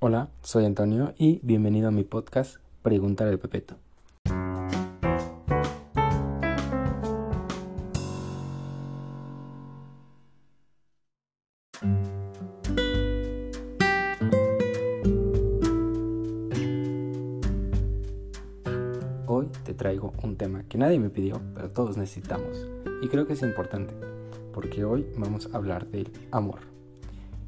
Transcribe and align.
Hola, 0.00 0.28
soy 0.42 0.64
Antonio 0.64 1.12
y 1.18 1.40
bienvenido 1.42 1.88
a 1.88 1.90
mi 1.90 2.04
podcast 2.04 2.58
Preguntar 2.82 3.26
al 3.26 3.40
Pepeto. 3.40 3.74
Hoy 19.26 19.48
te 19.64 19.74
traigo 19.74 20.12
un 20.22 20.36
tema 20.36 20.62
que 20.68 20.78
nadie 20.78 21.00
me 21.00 21.10
pidió, 21.10 21.40
pero 21.56 21.70
todos 21.70 21.96
necesitamos. 21.96 22.68
Y 23.02 23.08
creo 23.08 23.26
que 23.26 23.32
es 23.32 23.42
importante, 23.42 23.94
porque 24.54 24.84
hoy 24.84 25.08
vamos 25.16 25.48
a 25.52 25.56
hablar 25.56 25.88
del 25.88 26.12
amor. 26.30 26.60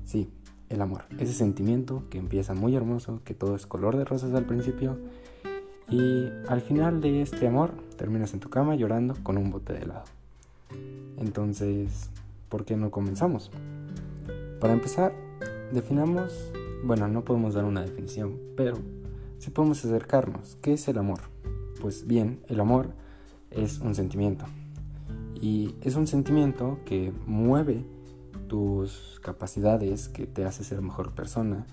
Sí, 0.04 0.32
el 0.70 0.80
amor, 0.80 1.02
ese 1.18 1.34
sentimiento 1.34 2.04
que 2.08 2.18
empieza 2.18 2.54
muy 2.54 2.74
hermoso, 2.76 3.20
que 3.24 3.34
todo 3.34 3.56
es 3.56 3.66
color 3.66 3.96
de 3.96 4.04
rosas 4.04 4.32
al 4.34 4.46
principio, 4.46 4.96
y 5.88 6.28
al 6.48 6.60
final 6.60 7.00
de 7.00 7.22
este 7.22 7.48
amor 7.48 7.72
terminas 7.96 8.32
en 8.32 8.40
tu 8.40 8.48
cama 8.48 8.76
llorando 8.76 9.16
con 9.24 9.36
un 9.36 9.50
bote 9.50 9.72
de 9.72 9.80
helado. 9.80 10.04
Entonces, 11.18 12.08
¿por 12.48 12.64
qué 12.64 12.76
no 12.76 12.92
comenzamos? 12.92 13.50
Para 14.60 14.72
empezar, 14.72 15.12
definamos, 15.72 16.32
bueno, 16.84 17.08
no 17.08 17.24
podemos 17.24 17.54
dar 17.54 17.64
una 17.64 17.82
definición, 17.82 18.38
pero 18.56 18.78
sí 19.38 19.50
podemos 19.50 19.84
acercarnos. 19.84 20.56
¿Qué 20.62 20.74
es 20.74 20.86
el 20.86 20.98
amor? 20.98 21.20
Pues 21.80 22.06
bien, 22.06 22.38
el 22.46 22.60
amor 22.60 22.90
es 23.50 23.80
un 23.80 23.96
sentimiento. 23.96 24.44
Y 25.34 25.74
es 25.80 25.96
un 25.96 26.06
sentimiento 26.06 26.78
que 26.84 27.12
mueve 27.26 27.84
tus 28.50 29.20
capacidades, 29.22 30.08
que 30.08 30.26
te 30.26 30.44
hace 30.44 30.64
ser 30.64 30.82
mejor 30.82 31.12
persona 31.12 31.66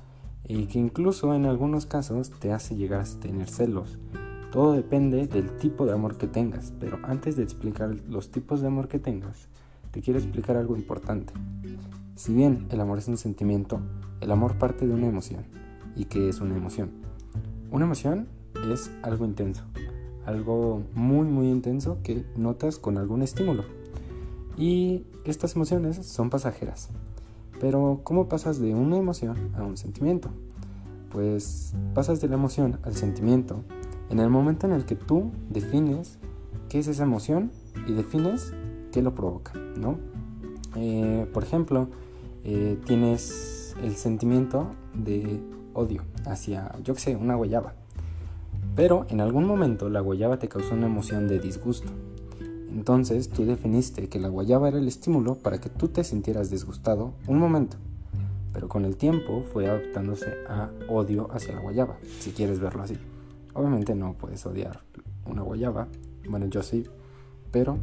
y 0.44 0.68
que 0.68 0.78
incluso 0.78 1.34
en 1.34 1.48
algunos 1.48 1.88
casos 1.88 2.30
te 2.40 2.54
hace 2.54 2.76
llegar 2.76 3.02
a 3.02 3.20
tener 3.20 3.50
celos. 3.50 3.98
Todo 4.52 4.74
depende 4.74 5.26
del 5.26 5.58
tipo 5.58 5.88
de 5.88 5.94
amor 5.94 6.20
que 6.20 6.28
tengas, 6.28 6.72
pero 6.80 7.00
antes 7.02 7.36
de 7.36 7.42
explicar 7.42 7.96
los 8.08 8.30
tipos 8.30 8.62
de 8.62 8.68
amor 8.68 8.88
que 8.90 9.00
tengas, 9.00 9.48
te 9.90 10.02
quiero 10.02 10.20
explicar 10.20 10.56
algo 10.56 10.78
importante. 10.78 11.34
Si 12.16 12.32
bien 12.32 12.68
el 12.70 12.80
amor 12.80 13.00
es 13.00 13.08
un 13.08 13.18
sentimiento, 13.18 13.82
el 14.22 14.30
amor 14.30 14.60
parte 14.60 14.86
de 14.86 14.94
una 14.94 15.08
emoción. 15.08 15.46
¿Y 15.96 16.06
qué 16.06 16.30
es 16.30 16.42
una 16.42 16.56
emoción? 16.56 16.92
Una 17.72 17.86
emoción 17.86 18.28
es 18.72 18.92
algo 19.02 19.26
intenso, 19.26 19.64
algo 20.28 20.84
muy 20.94 21.26
muy 21.26 21.50
intenso 21.50 21.98
que 22.04 22.24
notas 22.36 22.78
con 22.78 23.00
algún 23.00 23.24
estímulo. 23.24 23.77
Y 24.58 25.06
estas 25.26 25.56
emociones 25.56 26.06
son 26.06 26.30
pasajeras. 26.30 26.90
Pero 27.60 28.02
¿cómo 28.04 28.28
pasas 28.28 28.60
de 28.60 28.74
una 28.74 28.98
emoción 28.98 29.52
a 29.56 29.64
un 29.64 29.78
sentimiento? 29.78 30.30
Pues 31.12 31.74
pasas 31.94 32.22
de 32.22 32.28
la 32.28 32.36
emoción 32.36 32.80
al 32.84 32.96
sentimiento 32.96 33.64
en 34.10 34.20
el 34.20 34.30
momento 34.30 34.68
en 34.68 34.74
el 34.74 34.86
que 34.86 34.96
tú 34.96 35.32
defines 35.50 36.20
qué 36.70 36.80
es 36.80 36.88
esa 36.88 37.04
emoción 37.04 37.52
y 37.88 37.94
defines 37.94 38.54
qué 38.92 39.02
lo 39.02 39.14
provoca, 39.14 39.54
¿no? 39.78 39.98
Eh, 40.76 41.28
por 41.34 41.44
ejemplo, 41.44 41.90
eh, 42.44 42.78
tienes 42.86 43.76
el 43.84 43.96
sentimiento 43.96 44.72
de 44.94 45.42
odio 45.74 46.04
hacia, 46.26 46.76
yo 46.84 46.94
qué 46.94 47.00
sé, 47.00 47.16
una 47.16 47.36
guayaba. 47.36 47.74
Pero 48.76 49.06
en 49.10 49.22
algún 49.22 49.46
momento 49.46 49.90
la 49.90 50.02
guayaba 50.02 50.40
te 50.40 50.48
causó 50.48 50.76
una 50.76 50.86
emoción 50.86 51.28
de 51.28 51.40
disgusto. 51.40 51.92
Entonces 52.72 53.30
tú 53.30 53.46
definiste 53.46 54.10
que 54.10 54.20
la 54.20 54.30
guayaba 54.30 54.68
era 54.68 54.78
el 54.78 54.88
estímulo 54.88 55.36
para 55.36 55.60
que 55.60 55.70
tú 55.70 55.88
te 55.88 56.04
sintieras 56.04 56.50
disgustado 56.50 57.14
un 57.28 57.40
momento. 57.40 57.78
Pero 58.54 58.68
con 58.68 58.86
el 58.86 58.98
tiempo 58.98 59.44
fue 59.54 59.68
adaptándose 59.68 60.34
a 60.50 60.70
odio 60.90 61.30
hacia 61.32 61.54
la 61.54 61.62
guayaba, 61.62 61.98
si 62.20 62.32
quieres 62.32 62.60
verlo 62.60 62.84
así. 62.84 62.98
Obviamente 63.54 63.96
no 63.96 64.14
puedes 64.14 64.46
odiar 64.46 64.82
una 65.26 65.42
guayaba, 65.42 65.88
bueno 66.30 66.48
yo 66.48 66.64
sí, 66.64 66.86
pero 67.52 67.78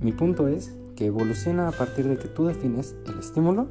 mi 0.00 0.12
punto 0.12 0.48
es 0.48 0.74
que 0.96 1.06
evoluciona 1.06 1.68
a 1.68 1.72
partir 1.72 2.08
de 2.08 2.16
que 2.16 2.28
tú 2.28 2.46
defines 2.46 2.94
el 3.06 3.18
estímulo 3.18 3.66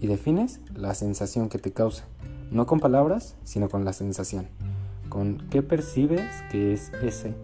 y 0.00 0.06
defines 0.06 0.60
la 0.74 0.94
sensación 0.94 1.48
que 1.48 1.58
te 1.58 1.72
causa, 1.72 2.04
no 2.50 2.66
con 2.66 2.80
palabras, 2.80 3.36
sino 3.44 3.68
con 3.68 3.84
la 3.84 3.92
sensación 3.92 4.46
con 5.12 5.36
qué 5.50 5.62
percibes 5.62 6.24
que 6.50 6.72
es 6.72 6.90
ese 7.02 7.34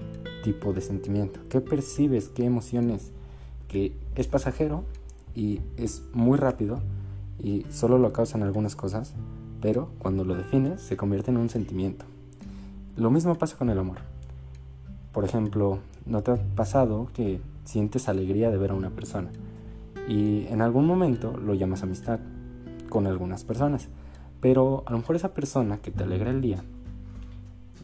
tipo 0.43 0.73
de 0.73 0.81
sentimiento, 0.81 1.41
qué 1.49 1.61
percibes, 1.61 2.29
qué 2.29 2.45
emociones, 2.45 3.13
que 3.69 3.93
es 4.15 4.27
pasajero 4.27 4.85
y 5.35 5.61
es 5.77 6.03
muy 6.13 6.39
rápido 6.39 6.81
y 7.43 7.65
solo 7.71 7.99
lo 7.99 8.13
causan 8.13 8.43
algunas 8.43 8.77
cosas, 8.77 9.15
pero 9.61 9.91
cuando 9.99 10.25
lo 10.25 10.35
defines 10.35 10.81
se 10.81 10.97
convierte 10.97 11.31
en 11.31 11.37
un 11.37 11.49
sentimiento. 11.49 12.05
Lo 12.97 13.11
mismo 13.11 13.37
pasa 13.37 13.57
con 13.57 13.71
el 13.71 13.79
amor. 13.79 13.99
Por 15.13 15.25
ejemplo, 15.25 15.79
¿no 16.07 16.23
te 16.23 16.33
ha 16.33 16.37
pasado 16.55 17.09
que 17.15 17.41
sientes 17.65 18.09
alegría 18.09 18.51
de 18.51 18.59
ver 18.59 18.73
a 18.73 18.75
una 18.75 18.91
persona? 18.91 19.31
Y 20.09 20.47
en 20.49 20.63
algún 20.63 20.87
momento 20.87 21.37
lo 21.37 21.55
llamas 21.55 21.83
amistad 21.83 22.19
con 22.89 23.07
algunas 23.07 23.45
personas. 23.45 23.89
Pero 24.41 24.85
a 24.87 24.93
lo 24.93 24.99
mejor 24.99 25.17
esa 25.17 25.35
persona 25.35 25.79
que 25.79 25.91
te 25.91 26.05
alegra 26.05 26.31
el 26.31 26.41
día 26.41 26.63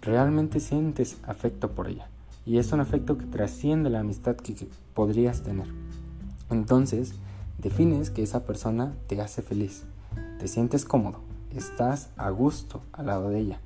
realmente 0.01 0.61
sientes 0.61 1.19
afecto 1.27 1.71
por 1.71 1.89
ella. 1.89 2.09
Y 2.47 2.59
es 2.59 2.73
un 2.73 2.81
afecto 2.81 3.17
que 3.17 3.27
trasciende 3.27 3.91
la 3.91 4.01
amistad 4.01 4.37
que, 4.37 4.55
podrías 4.95 5.43
tener. 5.43 5.67
Entonces, 6.51 7.15
defines 7.59 8.11
que 8.11 8.23
esa 8.23 8.45
persona 8.45 8.95
te 9.07 9.21
hace 9.21 9.43
feliz, 9.43 9.85
te 10.39 10.47
sientes 10.47 10.85
cómodo, 10.85 11.21
estás 11.55 12.11
a 12.17 12.31
gusto 12.31 12.83
al 12.93 13.07
lado 13.07 13.31
de 13.31 13.41
ella. 13.41 13.61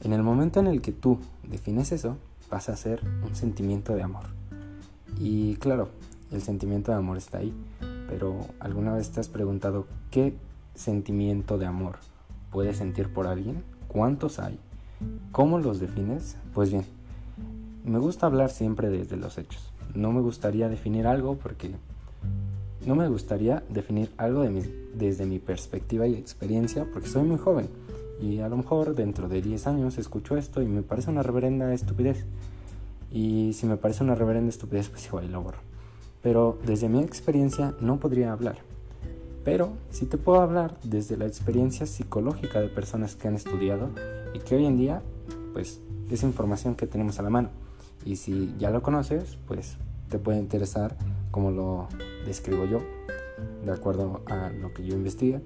En 0.00 0.12
el 0.12 0.22
momento 0.22 0.60
en 0.60 0.66
el 0.66 0.80
que 0.80 0.92
tú 0.92 1.18
defines 1.42 1.92
eso, 1.92 2.16
pasa 2.48 2.72
a 2.72 2.76
ser 2.76 3.00
un 3.26 3.34
sentimiento 3.34 3.94
de 3.94 4.02
amor. 4.02 4.24
Y 5.18 5.56
claro, 5.56 5.88
el 6.30 6.42
sentimiento 6.42 6.92
de 6.92 6.98
amor 6.98 7.16
está 7.16 7.38
ahí, 7.38 7.52
pero 8.08 8.38
¿alguna 8.60 8.92
vez 8.92 9.10
te 9.10 9.20
has 9.20 9.28
preguntado 9.28 9.86
qué 10.10 10.36
sentimiento 10.74 11.58
de 11.58 11.66
amor 11.66 11.98
puedes 12.50 12.76
sentir 12.76 13.12
por 13.12 13.26
alguien? 13.26 13.64
¿Cuántos 13.88 14.38
hay? 14.38 14.58
¿Cómo 15.32 15.58
los 15.58 15.80
defines? 15.80 16.36
Pues 16.52 16.70
bien, 16.70 16.84
me 17.84 17.98
gusta 17.98 18.26
hablar 18.26 18.50
siempre 18.50 18.88
desde 18.88 19.16
los 19.16 19.36
hechos. 19.38 19.70
No 19.94 20.10
me 20.10 20.20
gustaría 20.20 20.68
definir 20.68 21.06
algo 21.06 21.36
porque 21.36 21.70
no 22.86 22.94
me 22.96 23.08
gustaría 23.08 23.62
definir 23.68 24.10
algo 24.16 24.44
desde 24.94 25.26
mi 25.26 25.38
perspectiva 25.38 26.06
y 26.06 26.14
experiencia 26.14 26.86
porque 26.92 27.08
soy 27.08 27.22
muy 27.22 27.38
joven 27.38 27.68
y 28.20 28.40
a 28.40 28.48
lo 28.48 28.56
mejor 28.56 28.94
dentro 28.94 29.28
de 29.28 29.42
10 29.42 29.66
años 29.66 29.98
escucho 29.98 30.36
esto 30.36 30.62
y 30.62 30.66
me 30.66 30.82
parece 30.82 31.10
una 31.10 31.22
reverenda 31.22 31.72
estupidez. 31.74 32.24
Y 33.12 33.52
si 33.52 33.66
me 33.66 33.76
parece 33.76 34.02
una 34.02 34.14
reverenda 34.14 34.48
estupidez, 34.48 34.88
pues 34.88 35.06
igual 35.06 35.30
lo 35.30 35.42
borro. 35.42 35.58
Pero 36.22 36.58
desde 36.64 36.88
mi 36.88 37.00
experiencia 37.02 37.74
no 37.80 38.00
podría 38.00 38.32
hablar. 38.32 38.56
Pero 39.44 39.74
sí 39.90 40.06
te 40.06 40.16
puedo 40.16 40.40
hablar 40.40 40.78
desde 40.82 41.16
la 41.18 41.26
experiencia 41.26 41.86
psicológica 41.86 42.60
de 42.60 42.68
personas 42.68 43.14
que 43.14 43.28
han 43.28 43.34
estudiado 43.34 43.90
y 44.32 44.38
que 44.38 44.56
hoy 44.56 44.64
en 44.64 44.78
día 44.78 45.02
pues 45.52 45.80
es 46.10 46.22
información 46.22 46.74
que 46.74 46.86
tenemos 46.86 47.18
a 47.18 47.22
la 47.22 47.30
mano. 47.30 47.50
Y 48.04 48.16
si 48.16 48.54
ya 48.58 48.70
lo 48.70 48.82
conoces, 48.82 49.38
pues 49.46 49.76
te 50.08 50.18
puede 50.18 50.38
interesar 50.38 50.96
como 51.30 51.50
lo 51.50 51.88
describo 52.26 52.64
yo, 52.66 52.80
de 53.64 53.72
acuerdo 53.72 54.22
a 54.26 54.50
lo 54.50 54.72
que 54.72 54.84
yo 54.84 54.94
investigué. 54.94 55.40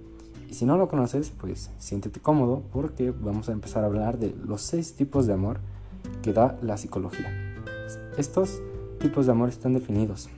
Y 0.50 0.54
si 0.54 0.64
no 0.64 0.76
lo 0.76 0.88
conoces, 0.88 1.30
pues 1.30 1.70
siéntete 1.78 2.20
cómodo 2.20 2.62
porque 2.72 3.10
vamos 3.10 3.48
a 3.48 3.52
empezar 3.52 3.84
a 3.84 3.86
hablar 3.86 4.18
de 4.18 4.34
los 4.44 4.62
seis 4.62 4.94
tipos 4.94 5.26
de 5.26 5.34
amor 5.34 5.60
que 6.22 6.32
da 6.32 6.58
la 6.62 6.76
psicología. 6.76 7.30
Estos 8.16 8.60
tipos 8.98 9.26
de 9.26 9.32
amor 9.32 9.50
están 9.50 9.74
definidos 9.74 10.28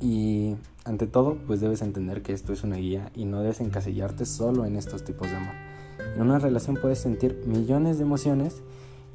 y 0.00 0.54
ante 0.84 1.06
todo, 1.06 1.36
pues 1.46 1.60
debes 1.60 1.82
entender 1.82 2.22
que 2.22 2.32
esto 2.32 2.52
es 2.52 2.62
una 2.62 2.76
guía 2.76 3.10
y 3.14 3.24
no 3.24 3.40
debes 3.40 3.60
encasillarte 3.60 4.26
solo 4.26 4.64
en 4.64 4.76
estos 4.76 5.04
tipos 5.04 5.28
de 5.30 5.36
amor. 5.36 5.54
En 6.14 6.22
una 6.22 6.38
relación 6.38 6.78
puedes 6.80 6.98
sentir 6.98 7.42
millones 7.46 7.98
de 7.98 8.04
emociones 8.04 8.62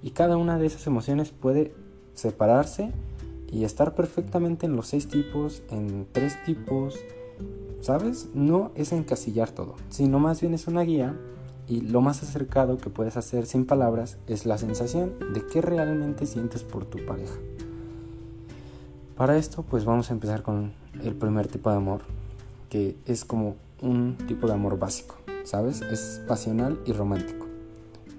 y 0.01 0.11
cada 0.11 0.37
una 0.37 0.57
de 0.57 0.65
esas 0.65 0.85
emociones 0.87 1.31
puede 1.31 1.73
separarse 2.13 2.91
y 3.51 3.65
estar 3.65 3.93
perfectamente 3.93 4.65
en 4.65 4.75
los 4.75 4.87
seis 4.87 5.07
tipos, 5.07 5.61
en 5.69 6.07
tres 6.11 6.43
tipos, 6.43 6.95
¿sabes? 7.81 8.29
No 8.33 8.71
es 8.75 8.91
encasillar 8.91 9.51
todo, 9.51 9.75
sino 9.89 10.19
más 10.19 10.41
bien 10.41 10.53
es 10.53 10.67
una 10.67 10.81
guía 10.81 11.15
y 11.67 11.81
lo 11.81 12.01
más 12.01 12.23
acercado 12.23 12.77
que 12.77 12.89
puedes 12.89 13.15
hacer 13.15 13.45
sin 13.45 13.65
palabras 13.65 14.17
es 14.27 14.45
la 14.45 14.57
sensación 14.57 15.13
de 15.33 15.45
qué 15.45 15.61
realmente 15.61 16.25
sientes 16.25 16.63
por 16.63 16.85
tu 16.85 17.05
pareja. 17.05 17.35
Para 19.15 19.37
esto 19.37 19.63
pues 19.63 19.85
vamos 19.85 20.09
a 20.09 20.13
empezar 20.13 20.41
con 20.41 20.73
el 21.03 21.13
primer 21.15 21.47
tipo 21.47 21.69
de 21.69 21.77
amor, 21.77 22.01
que 22.69 22.97
es 23.05 23.23
como 23.23 23.55
un 23.81 24.17
tipo 24.27 24.47
de 24.47 24.53
amor 24.53 24.79
básico, 24.79 25.15
¿sabes? 25.43 25.81
Es 25.81 26.21
pasional 26.27 26.79
y 26.85 26.93
romántico. 26.93 27.45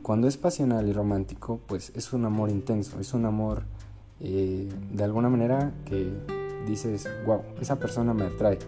Cuando 0.02 0.28
es 0.28 0.36
pasional 0.36 0.88
y 0.88 0.92
romántico 0.92 1.60
pues 1.66 1.90
es 1.96 2.12
un 2.12 2.24
amor 2.24 2.50
intenso, 2.50 3.00
es 3.00 3.14
un 3.14 3.24
amor 3.24 3.64
eh, 4.20 4.68
de 4.92 5.04
alguna 5.04 5.28
manera 5.28 5.72
que 5.84 6.12
dices, 6.66 7.08
wow, 7.26 7.42
esa 7.60 7.78
persona 7.78 8.14
me 8.14 8.24
atrae, 8.24 8.58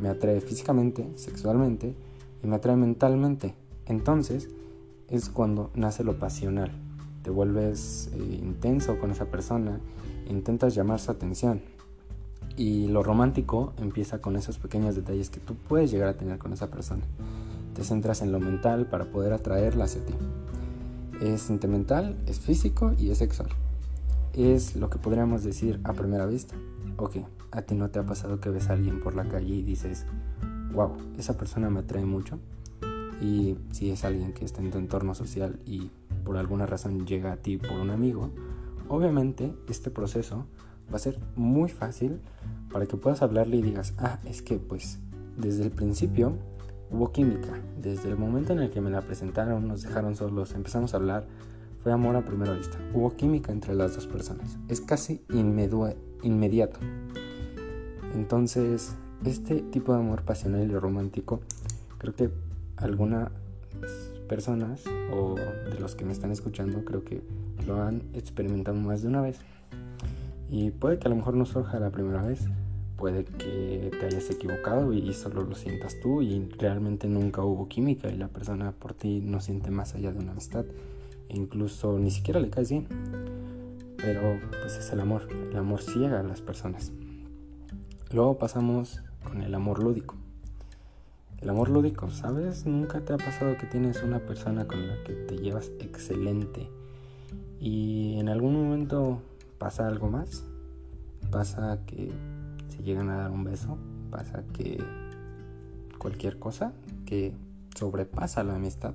me 0.00 0.08
atrae 0.08 0.40
físicamente, 0.40 1.06
sexualmente 1.16 1.94
y 2.42 2.46
me 2.46 2.56
atrae 2.56 2.76
mentalmente. 2.76 3.54
Entonces, 3.86 4.48
es 5.08 5.28
cuando 5.28 5.70
nace 5.74 6.04
lo 6.04 6.18
pasional. 6.18 6.72
Te 7.22 7.30
vuelves 7.30 8.10
eh, 8.14 8.40
intenso 8.42 8.98
con 8.98 9.10
esa 9.10 9.26
persona, 9.26 9.80
intentas 10.28 10.74
llamar 10.74 11.00
su 11.00 11.10
atención. 11.10 11.62
Y 12.56 12.86
lo 12.88 13.02
romántico 13.02 13.72
empieza 13.78 14.20
con 14.20 14.36
esos 14.36 14.58
pequeños 14.58 14.94
detalles 14.94 15.30
que 15.30 15.40
tú 15.40 15.54
puedes 15.54 15.90
llegar 15.90 16.08
a 16.08 16.16
tener 16.16 16.38
con 16.38 16.52
esa 16.52 16.70
persona. 16.70 17.02
Te 17.74 17.82
centras 17.82 18.22
en 18.22 18.30
lo 18.30 18.38
mental 18.38 18.86
para 18.86 19.06
poder 19.06 19.32
atraerla 19.32 19.84
hacia 19.84 20.04
ti. 20.04 20.14
Es 21.20 21.42
sentimental, 21.42 22.16
es 22.26 22.38
físico 22.38 22.92
y 22.96 23.10
es 23.10 23.18
sexual. 23.18 23.48
Es 24.36 24.74
lo 24.74 24.90
que 24.90 24.98
podríamos 24.98 25.44
decir 25.44 25.80
a 25.84 25.92
primera 25.92 26.26
vista. 26.26 26.56
Ok, 26.96 27.18
a 27.52 27.62
ti 27.62 27.76
no 27.76 27.90
te 27.90 28.00
ha 28.00 28.06
pasado 28.06 28.40
que 28.40 28.50
ves 28.50 28.68
a 28.68 28.72
alguien 28.72 29.00
por 29.00 29.14
la 29.14 29.28
calle 29.28 29.54
y 29.54 29.62
dices, 29.62 30.06
wow, 30.72 30.92
esa 31.16 31.36
persona 31.36 31.70
me 31.70 31.80
atrae 31.80 32.04
mucho. 32.04 32.40
Y 33.20 33.56
si 33.70 33.90
es 33.90 34.04
alguien 34.04 34.32
que 34.32 34.44
está 34.44 34.60
en 34.60 34.72
tu 34.72 34.78
entorno 34.78 35.14
social 35.14 35.60
y 35.64 35.90
por 36.24 36.36
alguna 36.36 36.66
razón 36.66 37.06
llega 37.06 37.32
a 37.32 37.36
ti 37.36 37.58
por 37.58 37.72
un 37.72 37.90
amigo, 37.90 38.30
obviamente 38.88 39.54
este 39.68 39.90
proceso 39.90 40.46
va 40.92 40.96
a 40.96 40.98
ser 40.98 41.18
muy 41.36 41.68
fácil 41.68 42.20
para 42.72 42.86
que 42.86 42.96
puedas 42.96 43.22
hablarle 43.22 43.58
y 43.58 43.62
digas, 43.62 43.94
ah, 43.98 44.18
es 44.24 44.42
que 44.42 44.58
pues 44.58 44.98
desde 45.36 45.62
el 45.62 45.70
principio 45.70 46.36
hubo 46.90 47.12
química. 47.12 47.60
Desde 47.80 48.08
el 48.08 48.16
momento 48.16 48.52
en 48.52 48.60
el 48.60 48.70
que 48.70 48.80
me 48.80 48.90
la 48.90 49.02
presentaron, 49.02 49.68
nos 49.68 49.82
dejaron 49.82 50.16
solos, 50.16 50.54
empezamos 50.54 50.92
a 50.92 50.96
hablar, 50.96 51.26
fue 51.84 51.92
amor 51.92 52.16
a 52.16 52.24
primera 52.24 52.54
vista. 52.54 52.78
Hubo 52.94 53.14
química 53.14 53.52
entre 53.52 53.74
las 53.74 53.94
dos 53.94 54.06
personas. 54.06 54.56
Es 54.68 54.80
casi 54.80 55.20
inmediato. 56.22 56.80
Entonces, 58.14 58.96
este 59.22 59.60
tipo 59.60 59.92
de 59.92 59.98
amor 59.98 60.22
pasional 60.22 60.68
y 60.70 60.74
romántico, 60.74 61.40
creo 61.98 62.14
que 62.14 62.30
algunas 62.76 63.28
personas 64.30 64.82
o 65.12 65.34
de 65.34 65.78
los 65.78 65.94
que 65.94 66.06
me 66.06 66.12
están 66.12 66.32
escuchando, 66.32 66.86
creo 66.86 67.04
que 67.04 67.22
lo 67.66 67.82
han 67.82 68.02
experimentado 68.14 68.78
más 68.78 69.02
de 69.02 69.08
una 69.08 69.20
vez. 69.20 69.38
Y 70.48 70.70
puede 70.70 70.98
que 70.98 71.08
a 71.08 71.10
lo 71.10 71.16
mejor 71.16 71.34
no 71.34 71.44
surja 71.44 71.78
la 71.80 71.90
primera 71.90 72.22
vez, 72.22 72.48
puede 72.96 73.26
que 73.26 73.90
te 74.00 74.06
hayas 74.06 74.30
equivocado 74.30 74.94
y 74.94 75.12
solo 75.12 75.42
lo 75.42 75.54
sientas 75.54 76.00
tú 76.00 76.22
y 76.22 76.48
realmente 76.58 77.08
nunca 77.08 77.42
hubo 77.42 77.68
química 77.68 78.08
y 78.08 78.16
la 78.16 78.28
persona 78.28 78.72
por 78.72 78.94
ti 78.94 79.20
no 79.20 79.40
siente 79.40 79.70
más 79.70 79.94
allá 79.94 80.12
de 80.12 80.20
una 80.20 80.32
amistad 80.32 80.64
e 81.28 81.36
incluso 81.36 81.98
ni 81.98 82.10
siquiera 82.10 82.40
le 82.40 82.50
caes 82.50 82.70
bien. 82.70 82.86
Pero 83.96 84.38
pues 84.60 84.76
es 84.76 84.90
el 84.92 85.00
amor, 85.00 85.28
el 85.30 85.56
amor 85.56 85.82
ciega 85.82 86.20
a 86.20 86.22
las 86.22 86.40
personas. 86.40 86.92
Luego 88.12 88.38
pasamos 88.38 89.02
con 89.22 89.42
el 89.42 89.54
amor 89.54 89.82
lúdico. 89.82 90.16
El 91.40 91.50
amor 91.50 91.68
lúdico, 91.68 92.10
¿sabes? 92.10 92.66
Nunca 92.66 93.00
te 93.00 93.12
ha 93.12 93.18
pasado 93.18 93.56
que 93.58 93.66
tienes 93.66 94.02
una 94.02 94.18
persona 94.20 94.66
con 94.66 94.86
la 94.88 95.02
que 95.04 95.12
te 95.12 95.36
llevas 95.36 95.70
excelente 95.78 96.68
y 97.60 98.18
en 98.18 98.28
algún 98.28 98.54
momento 98.54 99.20
pasa 99.58 99.86
algo 99.88 100.08
más. 100.08 100.44
Pasa 101.30 101.80
que 101.86 102.12
se 102.68 102.82
llegan 102.82 103.08
a 103.08 103.16
dar 103.16 103.30
un 103.30 103.44
beso, 103.44 103.78
pasa 104.10 104.44
que 104.52 104.82
cualquier 105.98 106.38
cosa 106.38 106.72
que 107.06 107.34
sobrepasa 107.74 108.44
la 108.44 108.56
amistad, 108.56 108.94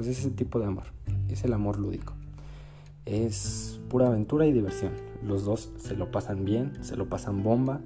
pues 0.00 0.16
es 0.16 0.20
ese 0.20 0.30
tipo 0.30 0.58
de 0.58 0.64
amor, 0.64 0.84
es 1.28 1.44
el 1.44 1.52
amor 1.52 1.78
lúdico. 1.78 2.14
Es 3.04 3.80
pura 3.90 4.06
aventura 4.06 4.46
y 4.46 4.52
diversión. 4.52 4.92
Los 5.22 5.44
dos 5.44 5.70
se 5.76 5.94
lo 5.94 6.10
pasan 6.10 6.46
bien, 6.46 6.72
se 6.80 6.96
lo 6.96 7.10
pasan 7.10 7.42
bomba 7.42 7.82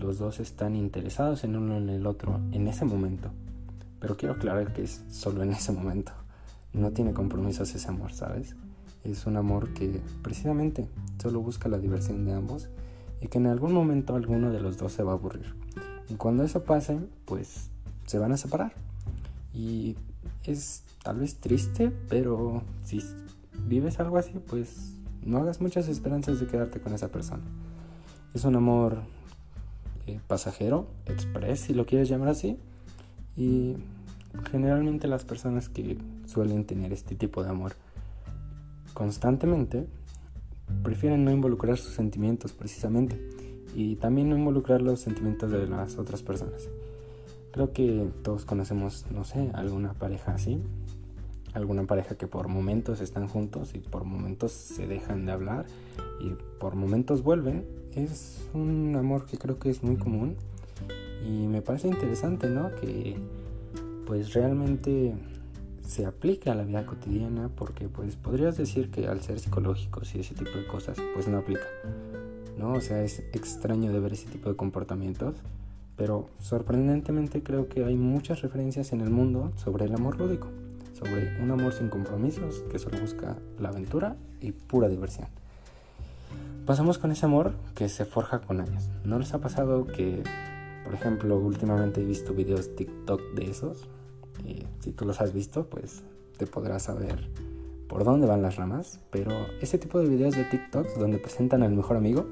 los 0.00 0.18
dos 0.18 0.40
están 0.40 0.74
interesados 0.74 1.44
en 1.44 1.56
uno 1.56 1.76
en 1.76 1.90
el 1.90 2.06
otro 2.06 2.40
en 2.52 2.66
ese 2.66 2.86
momento. 2.86 3.30
Pero 4.00 4.16
quiero 4.16 4.36
aclarar 4.36 4.72
que 4.72 4.84
es 4.84 5.04
solo 5.10 5.42
en 5.42 5.52
ese 5.52 5.72
momento. 5.72 6.12
No 6.72 6.92
tiene 6.92 7.12
compromisos 7.12 7.74
ese 7.74 7.88
amor, 7.88 8.14
¿sabes? 8.14 8.56
Es 9.04 9.26
un 9.26 9.36
amor 9.36 9.74
que 9.74 10.00
precisamente 10.22 10.88
solo 11.20 11.42
busca 11.42 11.68
la 11.68 11.76
diversión 11.76 12.24
de 12.24 12.32
ambos 12.32 12.70
y 13.20 13.26
que 13.26 13.36
en 13.36 13.48
algún 13.48 13.74
momento 13.74 14.14
alguno 14.14 14.50
de 14.50 14.60
los 14.60 14.78
dos 14.78 14.92
se 14.92 15.02
va 15.02 15.12
a 15.12 15.16
aburrir. 15.16 15.54
Y 16.08 16.14
cuando 16.14 16.42
eso 16.42 16.64
pase, 16.64 16.98
pues 17.26 17.68
se 18.06 18.18
van 18.18 18.32
a 18.32 18.38
separar. 18.38 18.72
Y 19.52 19.96
es 20.44 20.84
tal 21.02 21.18
vez 21.18 21.36
triste, 21.36 21.92
pero 22.08 22.62
si 22.84 23.02
vives 23.66 24.00
algo 24.00 24.18
así, 24.18 24.32
pues 24.48 24.94
no 25.24 25.38
hagas 25.38 25.60
muchas 25.60 25.88
esperanzas 25.88 26.40
de 26.40 26.46
quedarte 26.46 26.80
con 26.80 26.94
esa 26.94 27.08
persona. 27.08 27.42
Es 28.34 28.44
un 28.44 28.56
amor 28.56 28.98
eh, 30.06 30.20
pasajero, 30.26 30.86
express 31.06 31.60
si 31.60 31.74
lo 31.74 31.86
quieres 31.86 32.08
llamar 32.08 32.28
así. 32.28 32.58
Y 33.36 33.76
generalmente 34.50 35.08
las 35.08 35.24
personas 35.24 35.68
que 35.68 35.98
suelen 36.26 36.64
tener 36.64 36.92
este 36.92 37.14
tipo 37.14 37.42
de 37.42 37.50
amor 37.50 37.72
constantemente 38.94 39.86
prefieren 40.82 41.24
no 41.24 41.30
involucrar 41.30 41.78
sus 41.78 41.94
sentimientos 41.94 42.52
precisamente 42.52 43.20
y 43.74 43.96
también 43.96 44.28
no 44.28 44.36
involucrar 44.36 44.82
los 44.82 45.00
sentimientos 45.00 45.50
de 45.50 45.66
las 45.66 45.98
otras 45.98 46.22
personas. 46.22 46.68
Creo 47.52 47.72
que 47.72 48.08
todos 48.22 48.44
conocemos, 48.44 49.06
no 49.10 49.24
sé, 49.24 49.50
alguna 49.54 49.92
pareja 49.94 50.34
así, 50.34 50.62
alguna 51.54 51.84
pareja 51.84 52.14
que 52.16 52.26
por 52.26 52.48
momentos 52.48 53.00
están 53.00 53.28
juntos 53.28 53.74
y 53.74 53.78
por 53.78 54.04
momentos 54.04 54.52
se 54.52 54.86
dejan 54.86 55.26
de 55.26 55.32
hablar 55.32 55.66
y 56.20 56.30
por 56.58 56.76
momentos 56.76 57.22
vuelven 57.22 57.64
es 57.94 58.48
un 58.54 58.94
amor 58.96 59.26
que 59.26 59.38
creo 59.38 59.58
que 59.58 59.70
es 59.70 59.82
muy 59.82 59.96
común 59.96 60.36
y 61.26 61.46
me 61.46 61.60
parece 61.60 61.88
interesante, 61.88 62.48
¿no? 62.48 62.74
Que 62.76 63.16
pues 64.06 64.32
realmente 64.32 65.14
se 65.86 66.06
aplica 66.06 66.52
a 66.52 66.54
la 66.54 66.64
vida 66.64 66.86
cotidiana 66.86 67.50
porque 67.54 67.88
pues 67.88 68.16
podrías 68.16 68.56
decir 68.56 68.90
que 68.90 69.08
al 69.08 69.20
ser 69.22 69.40
psicológicos 69.40 70.14
y 70.14 70.20
ese 70.20 70.34
tipo 70.34 70.56
de 70.56 70.66
cosas 70.66 70.98
pues 71.14 71.26
no 71.28 71.38
aplica, 71.38 71.66
¿no? 72.58 72.74
O 72.74 72.80
sea, 72.80 73.02
es 73.02 73.20
extraño 73.32 73.92
de 73.92 74.00
ver 74.00 74.12
ese 74.12 74.28
tipo 74.28 74.48
de 74.48 74.56
comportamientos, 74.56 75.34
pero 76.00 76.30
sorprendentemente 76.38 77.42
creo 77.42 77.68
que 77.68 77.84
hay 77.84 77.94
muchas 77.94 78.40
referencias 78.40 78.94
en 78.94 79.02
el 79.02 79.10
mundo 79.10 79.52
sobre 79.56 79.84
el 79.84 79.94
amor 79.94 80.18
lúdico, 80.18 80.48
sobre 80.98 81.38
un 81.42 81.50
amor 81.50 81.74
sin 81.74 81.90
compromisos 81.90 82.64
que 82.70 82.78
solo 82.78 82.98
busca 82.98 83.36
la 83.58 83.68
aventura 83.68 84.16
y 84.40 84.52
pura 84.52 84.88
diversión. 84.88 85.28
Pasamos 86.64 86.96
con 86.96 87.12
ese 87.12 87.26
amor 87.26 87.52
que 87.74 87.90
se 87.90 88.06
forja 88.06 88.40
con 88.40 88.62
años. 88.62 88.88
¿No 89.04 89.18
les 89.18 89.34
ha 89.34 89.42
pasado 89.42 89.84
que, 89.88 90.22
por 90.84 90.94
ejemplo, 90.94 91.36
últimamente 91.38 92.00
he 92.00 92.04
visto 92.06 92.32
videos 92.32 92.74
TikTok 92.76 93.20
de 93.34 93.50
esos? 93.50 93.86
Y 94.46 94.64
si 94.78 94.92
tú 94.92 95.04
los 95.04 95.20
has 95.20 95.34
visto, 95.34 95.66
pues 95.66 96.02
te 96.38 96.46
podrás 96.46 96.84
saber 96.84 97.28
por 97.90 98.04
dónde 98.04 98.26
van 98.26 98.40
las 98.40 98.56
ramas. 98.56 99.00
Pero 99.10 99.32
ese 99.60 99.76
tipo 99.76 99.98
de 99.98 100.08
videos 100.08 100.34
de 100.34 100.44
TikTok 100.44 100.96
donde 100.96 101.18
presentan 101.18 101.62
al 101.62 101.74
mejor 101.74 101.98
amigo 101.98 102.26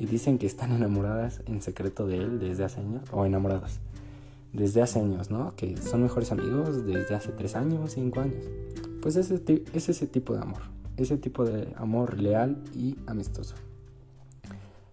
y 0.00 0.06
dicen 0.06 0.38
que 0.38 0.46
están 0.46 0.72
enamoradas 0.72 1.42
en 1.46 1.62
secreto 1.62 2.08
de 2.08 2.16
él 2.16 2.40
desde 2.40 2.64
hace 2.64 2.80
años, 2.80 3.04
o 3.12 3.24
enamorados 3.24 3.78
desde 4.52 4.82
hace 4.82 4.98
años, 4.98 5.30
¿no? 5.30 5.54
Que 5.54 5.76
son 5.76 6.02
mejores 6.02 6.32
amigos 6.32 6.84
desde 6.84 7.14
hace 7.14 7.30
tres 7.30 7.54
años, 7.54 7.92
cinco 7.92 8.18
años. 8.18 8.44
Pues 9.00 9.14
es 9.14 9.30
ese 9.30 10.06
tipo 10.08 10.34
de 10.34 10.40
amor 10.40 10.62
ese 11.02 11.16
tipo 11.16 11.44
de 11.44 11.72
amor 11.76 12.18
leal 12.18 12.58
y 12.74 12.96
amistoso. 13.06 13.54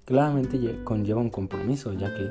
Claramente 0.06 0.80
conlleva 0.84 1.20
un 1.20 1.30
compromiso, 1.30 1.94
ya 1.94 2.14
que 2.16 2.30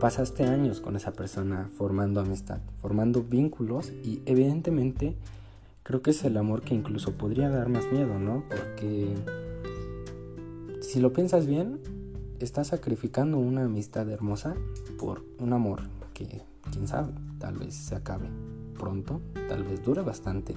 pasaste 0.00 0.44
años 0.44 0.80
con 0.80 0.96
esa 0.96 1.12
persona 1.12 1.68
formando 1.76 2.20
amistad, 2.20 2.60
formando 2.80 3.22
vínculos 3.22 3.92
y 4.04 4.22
evidentemente 4.26 5.16
creo 5.82 6.02
que 6.02 6.10
es 6.10 6.24
el 6.24 6.36
amor 6.36 6.62
que 6.62 6.74
incluso 6.74 7.12
podría 7.12 7.48
dar 7.50 7.68
más 7.68 7.90
miedo, 7.90 8.18
¿no? 8.18 8.44
Porque 8.48 9.14
si 10.80 11.00
lo 11.00 11.12
piensas 11.12 11.46
bien, 11.46 11.80
estás 12.44 12.68
sacrificando 12.68 13.38
una 13.38 13.64
amistad 13.64 14.08
hermosa 14.08 14.54
por 14.98 15.24
un 15.38 15.52
amor 15.52 15.82
que, 16.14 16.42
quién 16.70 16.88
sabe, 16.88 17.12
tal 17.38 17.56
vez 17.56 17.74
se 17.74 17.94
acabe 17.94 18.28
pronto, 18.78 19.20
tal 19.48 19.64
vez 19.64 19.84
dure 19.84 20.02
bastante. 20.02 20.56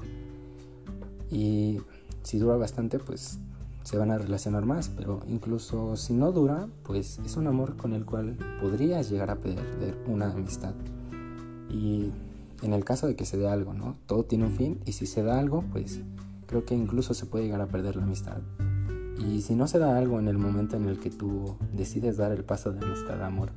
Y 1.30 1.80
si 2.24 2.38
dura 2.38 2.58
bastante, 2.58 3.00
pues 3.00 3.40
se 3.84 3.98
van 3.98 4.12
a 4.12 4.18
relacionar 4.18 4.66
más, 4.66 4.90
pero 4.90 5.20
incluso 5.28 5.98
si 5.98 6.14
no 6.14 6.32
dura, 6.32 6.68
pues 6.84 7.20
es 7.26 7.36
un 7.36 7.48
amor 7.48 7.76
con 7.76 7.94
el 7.94 8.06
cual 8.06 8.38
podrías 8.62 9.10
llegar 9.10 9.30
a 9.30 9.36
perder 9.36 9.98
una 10.08 10.32
amistad. 10.32 10.74
Y 11.70 12.12
en 12.62 12.74
el 12.74 12.86
caso 12.86 13.08
de 13.08 13.16
que 13.16 13.26
se 13.26 13.38
dé 13.38 13.50
algo, 13.50 13.74
¿no? 13.74 13.98
Todo 14.06 14.24
tiene 14.24 14.46
un 14.46 14.56
fin 14.56 14.80
y 14.86 14.94
si 14.94 15.06
se 15.06 15.22
da 15.22 15.38
algo, 15.38 15.66
pues 15.72 16.00
creo 16.48 16.64
que 16.66 16.76
incluso 16.76 17.14
se 17.14 17.26
puede 17.26 17.46
llegar 17.46 17.62
a 17.62 17.68
perder 17.68 17.98
la 17.98 18.04
amistad. 18.04 18.38
Y 19.20 19.42
si 19.42 19.56
no 19.56 19.68
se 19.68 19.80
da 19.80 19.98
algo 19.98 20.20
en 20.20 20.28
el 20.28 20.38
momento 20.38 20.76
en 20.76 20.88
el 20.88 21.00
que 21.00 21.10
tú 21.10 21.56
decides 21.74 22.18
dar 22.18 22.32
el 22.32 22.44
paso 22.44 22.72
de 22.72 22.86
amistad 22.86 23.22
a 23.22 23.28
amor, 23.28 23.52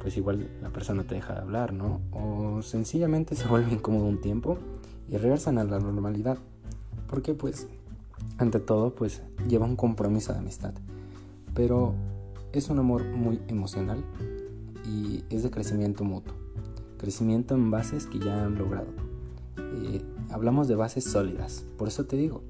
pues 0.00 0.16
igual 0.16 0.48
la 0.62 0.70
persona 0.70 1.04
te 1.04 1.14
deja 1.14 1.34
de 1.34 1.40
hablar, 1.40 1.72
¿no? 1.72 2.00
O 2.12 2.62
sencillamente 2.62 3.36
se 3.36 3.48
vuelve 3.48 3.72
incómodo 3.72 4.06
un 4.06 4.20
tiempo 4.20 4.58
y 5.08 5.16
regresan 5.16 5.58
a 5.58 5.64
la 5.64 5.78
normalidad. 5.78 6.38
Porque 7.06 7.34
pues 7.34 7.68
ante 8.38 8.60
todo, 8.60 8.94
pues 8.94 9.22
lleva 9.48 9.66
un 9.66 9.76
compromiso 9.76 10.32
de 10.32 10.38
amistad. 10.38 10.74
Pero 11.54 11.94
es 12.52 12.68
un 12.68 12.78
amor 12.78 13.04
muy 13.04 13.40
emocional 13.48 14.04
y 14.84 15.24
es 15.30 15.42
de 15.42 15.50
crecimiento 15.50 16.04
mutuo. 16.04 16.34
Crecimiento 16.98 17.54
en 17.54 17.70
bases 17.70 18.06
que 18.06 18.18
ya 18.18 18.44
han 18.44 18.56
logrado. 18.56 19.09
Hablamos 20.30 20.68
de 20.68 20.74
bases 20.74 21.04
sólidas. 21.04 21.64
Por 21.76 21.88
eso 21.88 22.06
te 22.06 22.16
digo, 22.16 22.42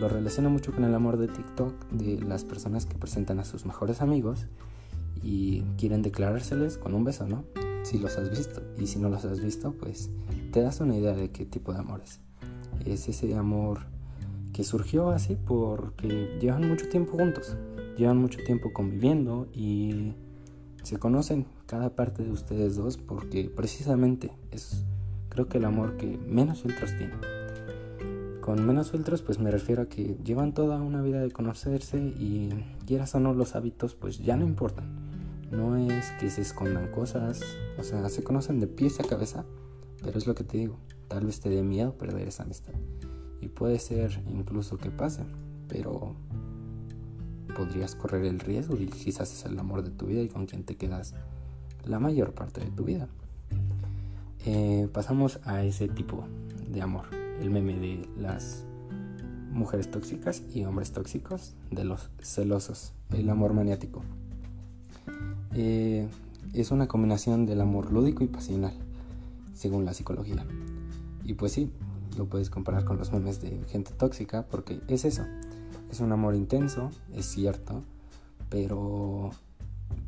lo 0.00 0.08
relaciono 0.08 0.50
mucho 0.50 0.72
con 0.72 0.84
el 0.84 0.94
amor 0.94 1.16
de 1.16 1.28
TikTok 1.28 1.90
de 1.90 2.20
las 2.20 2.44
personas 2.44 2.86
que 2.86 2.96
presentan 2.96 3.38
a 3.38 3.44
sus 3.44 3.66
mejores 3.66 4.00
amigos 4.00 4.46
y 5.22 5.62
quieren 5.78 6.02
declarárseles 6.02 6.78
con 6.78 6.94
un 6.94 7.04
beso, 7.04 7.26
¿no? 7.26 7.44
Si 7.82 7.98
los 7.98 8.16
has 8.18 8.30
visto. 8.30 8.62
Y 8.78 8.86
si 8.86 8.98
no 8.98 9.08
los 9.08 9.24
has 9.24 9.40
visto, 9.40 9.72
pues 9.72 10.10
te 10.52 10.62
das 10.62 10.80
una 10.80 10.96
idea 10.96 11.14
de 11.14 11.30
qué 11.30 11.44
tipo 11.44 11.72
de 11.72 11.78
amor 11.78 12.02
es. 12.02 12.20
Es 12.84 13.08
ese 13.08 13.34
amor 13.34 13.80
que 14.52 14.64
surgió 14.64 15.10
así 15.10 15.36
porque 15.36 16.38
llevan 16.40 16.68
mucho 16.68 16.88
tiempo 16.88 17.16
juntos, 17.18 17.56
llevan 17.96 18.18
mucho 18.18 18.38
tiempo 18.44 18.72
conviviendo 18.72 19.48
y 19.52 20.14
se 20.82 20.98
conocen 20.98 21.46
cada 21.66 21.96
parte 21.96 22.22
de 22.22 22.30
ustedes 22.30 22.76
dos 22.76 22.96
porque 22.96 23.50
precisamente 23.54 24.32
es 24.50 24.84
creo 25.34 25.48
que 25.48 25.58
el 25.58 25.64
amor 25.64 25.96
que 25.96 26.16
menos 26.16 26.62
filtros 26.62 26.96
tiene. 26.96 27.12
Con 28.40 28.64
menos 28.64 28.92
filtros 28.92 29.20
pues 29.22 29.38
me 29.40 29.50
refiero 29.50 29.82
a 29.82 29.86
que 29.86 30.16
llevan 30.24 30.54
toda 30.54 30.80
una 30.80 31.02
vida 31.02 31.20
de 31.20 31.32
conocerse 31.32 31.98
y 31.98 32.50
quieras 32.86 33.14
o 33.16 33.20
no 33.20 33.34
los 33.34 33.56
hábitos 33.56 33.94
pues 33.94 34.18
ya 34.18 34.36
no 34.36 34.46
importan. 34.46 34.86
No 35.50 35.76
es 35.76 36.10
que 36.20 36.30
se 36.30 36.42
escondan 36.42 36.90
cosas, 36.90 37.42
o 37.78 37.82
sea, 37.82 38.08
se 38.08 38.22
conocen 38.22 38.60
de 38.60 38.66
pies 38.66 39.00
a 39.00 39.04
cabeza, 39.04 39.44
pero 40.02 40.18
es 40.18 40.26
lo 40.26 40.34
que 40.34 40.44
te 40.44 40.58
digo, 40.58 40.78
tal 41.08 41.26
vez 41.26 41.40
te 41.40 41.48
dé 41.48 41.62
miedo 41.62 41.96
perder 41.98 42.28
esa 42.28 42.44
amistad. 42.44 42.74
Y 43.40 43.48
puede 43.48 43.78
ser 43.78 44.22
incluso 44.30 44.78
que 44.78 44.90
pase, 44.90 45.24
pero 45.68 46.14
podrías 47.56 47.94
correr 47.94 48.24
el 48.24 48.40
riesgo 48.40 48.76
y 48.76 48.86
quizás 48.86 49.32
es 49.32 49.44
el 49.44 49.58
amor 49.58 49.82
de 49.82 49.90
tu 49.90 50.06
vida 50.06 50.22
y 50.22 50.28
con 50.28 50.46
quien 50.46 50.64
te 50.64 50.76
quedas 50.76 51.14
la 51.84 51.98
mayor 51.98 52.34
parte 52.34 52.60
de 52.60 52.70
tu 52.70 52.84
vida. 52.84 53.08
Eh, 54.46 54.88
pasamos 54.92 55.40
a 55.44 55.64
ese 55.64 55.88
tipo 55.88 56.26
de 56.68 56.82
amor, 56.82 57.06
el 57.40 57.48
meme 57.48 57.78
de 57.78 58.06
las 58.18 58.66
mujeres 59.50 59.90
tóxicas 59.90 60.42
y 60.52 60.64
hombres 60.64 60.92
tóxicos, 60.92 61.54
de 61.70 61.84
los 61.84 62.10
celosos, 62.20 62.92
el 63.10 63.30
amor 63.30 63.54
maniático. 63.54 64.02
Eh, 65.54 66.06
es 66.52 66.70
una 66.72 66.88
combinación 66.88 67.46
del 67.46 67.62
amor 67.62 67.90
lúdico 67.90 68.22
y 68.22 68.26
pasional, 68.26 68.74
según 69.54 69.86
la 69.86 69.94
psicología. 69.94 70.44
Y 71.24 71.32
pues 71.32 71.52
sí, 71.52 71.72
lo 72.18 72.26
puedes 72.26 72.50
comparar 72.50 72.84
con 72.84 72.98
los 72.98 73.12
memes 73.12 73.40
de 73.40 73.64
gente 73.68 73.92
tóxica 73.92 74.46
porque 74.50 74.78
es 74.88 75.06
eso, 75.06 75.24
es 75.90 76.00
un 76.00 76.12
amor 76.12 76.34
intenso, 76.34 76.90
es 77.14 77.24
cierto, 77.24 77.82
pero 78.50 79.30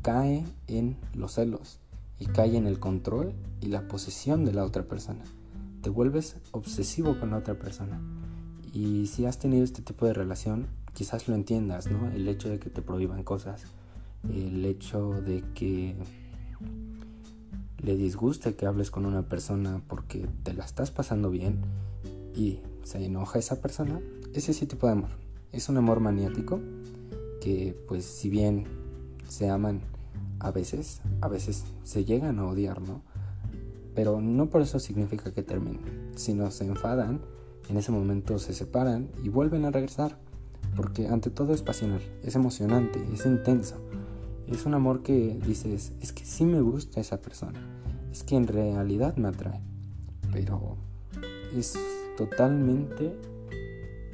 cae 0.03 0.45
en 0.67 0.95
los 1.15 1.33
celos 1.33 1.79
y 2.19 2.25
cae 2.27 2.57
en 2.57 2.67
el 2.67 2.79
control 2.79 3.33
y 3.61 3.67
la 3.67 3.87
posesión 3.87 4.45
de 4.45 4.53
la 4.53 4.65
otra 4.65 4.83
persona. 4.83 5.23
Te 5.81 5.89
vuelves 5.89 6.37
obsesivo 6.51 7.19
con 7.19 7.31
la 7.31 7.37
otra 7.37 7.55
persona. 7.55 8.01
Y 8.73 9.07
si 9.07 9.25
has 9.25 9.39
tenido 9.39 9.63
este 9.63 9.81
tipo 9.81 10.05
de 10.05 10.13
relación, 10.13 10.67
quizás 10.93 11.27
lo 11.27 11.35
entiendas, 11.35 11.89
¿no? 11.89 12.09
El 12.11 12.27
hecho 12.27 12.49
de 12.49 12.59
que 12.59 12.69
te 12.69 12.81
prohíban 12.81 13.23
cosas, 13.23 13.63
el 14.29 14.65
hecho 14.65 15.13
de 15.21 15.43
que 15.53 15.95
le 17.79 17.95
disguste 17.95 18.55
que 18.55 18.65
hables 18.65 18.91
con 18.91 19.05
una 19.05 19.29
persona 19.29 19.81
porque 19.87 20.27
te 20.43 20.53
la 20.53 20.65
estás 20.65 20.91
pasando 20.91 21.29
bien 21.29 21.61
y 22.35 22.59
se 22.83 23.03
enoja 23.05 23.39
esa 23.39 23.61
persona, 23.61 23.99
es 24.33 24.49
ese 24.49 24.65
tipo 24.65 24.87
de 24.87 24.93
amor. 24.93 25.09
Es 25.51 25.69
un 25.69 25.77
amor 25.77 25.99
maniático 25.99 26.59
que 27.41 27.77
pues 27.87 28.05
si 28.05 28.29
bien 28.29 28.65
se 29.27 29.49
aman 29.49 29.81
a 30.39 30.51
veces, 30.51 31.01
a 31.21 31.27
veces 31.27 31.65
se 31.83 32.05
llegan 32.05 32.39
a 32.39 32.45
odiar, 32.45 32.81
¿no? 32.81 33.01
Pero 33.95 34.21
no 34.21 34.49
por 34.49 34.61
eso 34.61 34.79
significa 34.79 35.33
que 35.33 35.43
terminen, 35.43 36.11
sino 36.15 36.51
se 36.51 36.65
enfadan, 36.65 37.21
en 37.69 37.77
ese 37.77 37.91
momento 37.91 38.37
se 38.39 38.53
separan 38.53 39.09
y 39.23 39.29
vuelven 39.29 39.65
a 39.65 39.71
regresar, 39.71 40.17
porque 40.75 41.07
ante 41.07 41.29
todo 41.29 41.53
es 41.53 41.61
pasional, 41.61 42.01
es 42.23 42.35
emocionante, 42.35 43.03
es 43.13 43.25
intenso. 43.25 43.75
Es 44.47 44.65
un 44.65 44.75
amor 44.75 45.03
que 45.03 45.39
dices, 45.45 45.93
es 46.01 46.13
que 46.13 46.23
sí 46.23 46.45
me 46.45 46.61
gusta 46.61 47.01
esa 47.01 47.21
persona, 47.21 47.59
es 48.11 48.23
que 48.23 48.35
en 48.35 48.47
realidad 48.47 49.17
me 49.17 49.27
atrae, 49.27 49.61
pero 50.31 50.77
es 51.55 51.73
totalmente 52.17 53.13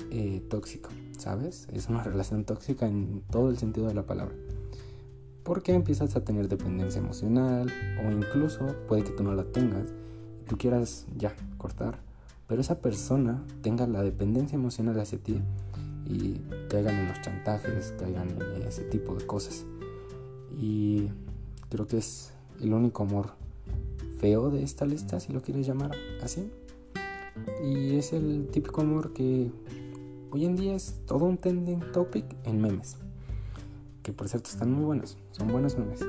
eh, 0.09 0.41
tóxico. 0.49 0.89
¿sabes? 1.23 1.67
Es 1.71 1.87
una 1.87 2.03
relación 2.11 2.43
tóxica 2.43 2.87
en 2.87 3.23
todo 3.31 3.49
el 3.49 3.57
sentido 3.57 3.87
de 3.87 3.93
la 3.93 4.05
palabra. 4.05 4.35
Porque 5.43 5.73
empiezas 5.73 6.15
a 6.15 6.23
tener 6.23 6.47
dependencia 6.47 6.99
emocional 6.99 7.71
o 8.05 8.11
incluso 8.11 8.75
puede 8.87 9.03
que 9.03 9.11
tú 9.11 9.23
no 9.23 9.33
la 9.33 9.43
tengas 9.43 9.93
y 10.41 10.45
tú 10.45 10.57
quieras 10.57 11.05
ya 11.17 11.35
cortar, 11.57 11.99
pero 12.47 12.61
esa 12.61 12.79
persona 12.79 13.43
tenga 13.61 13.87
la 13.87 14.01
dependencia 14.01 14.55
emocional 14.55 14.99
hacia 14.99 15.17
ti 15.17 15.41
y 16.05 16.39
caigan 16.69 16.95
en 16.95 17.07
los 17.09 17.21
chantajes, 17.21 17.93
caigan 17.99 18.29
en 18.55 18.61
ese 18.63 18.83
tipo 18.83 19.15
de 19.15 19.25
cosas. 19.25 19.65
Y 20.57 21.09
creo 21.69 21.87
que 21.87 21.97
es 21.97 22.31
el 22.61 22.73
único 22.73 23.03
amor 23.03 23.31
feo 24.19 24.49
de 24.49 24.63
esta 24.63 24.85
lista, 24.85 25.19
si 25.19 25.33
lo 25.33 25.41
quieres 25.41 25.67
llamar 25.67 25.91
así. 26.21 26.49
Y 27.63 27.95
es 27.95 28.13
el 28.13 28.47
típico 28.51 28.81
amor 28.81 29.11
que 29.11 29.51
Hoy 30.35 30.45
en 30.45 30.55
día 30.55 30.73
es 30.73 30.95
todo 31.05 31.25
un 31.25 31.37
trending 31.37 31.91
topic 31.91 32.25
en 32.43 32.59
memes. 32.59 32.97
Que 34.03 34.13
por 34.13 34.27
cierto 34.27 34.49
están 34.49 34.71
muy 34.71 34.85
buenos, 34.85 35.17
son 35.31 35.47
buenos 35.47 35.77
memes. 35.77 36.01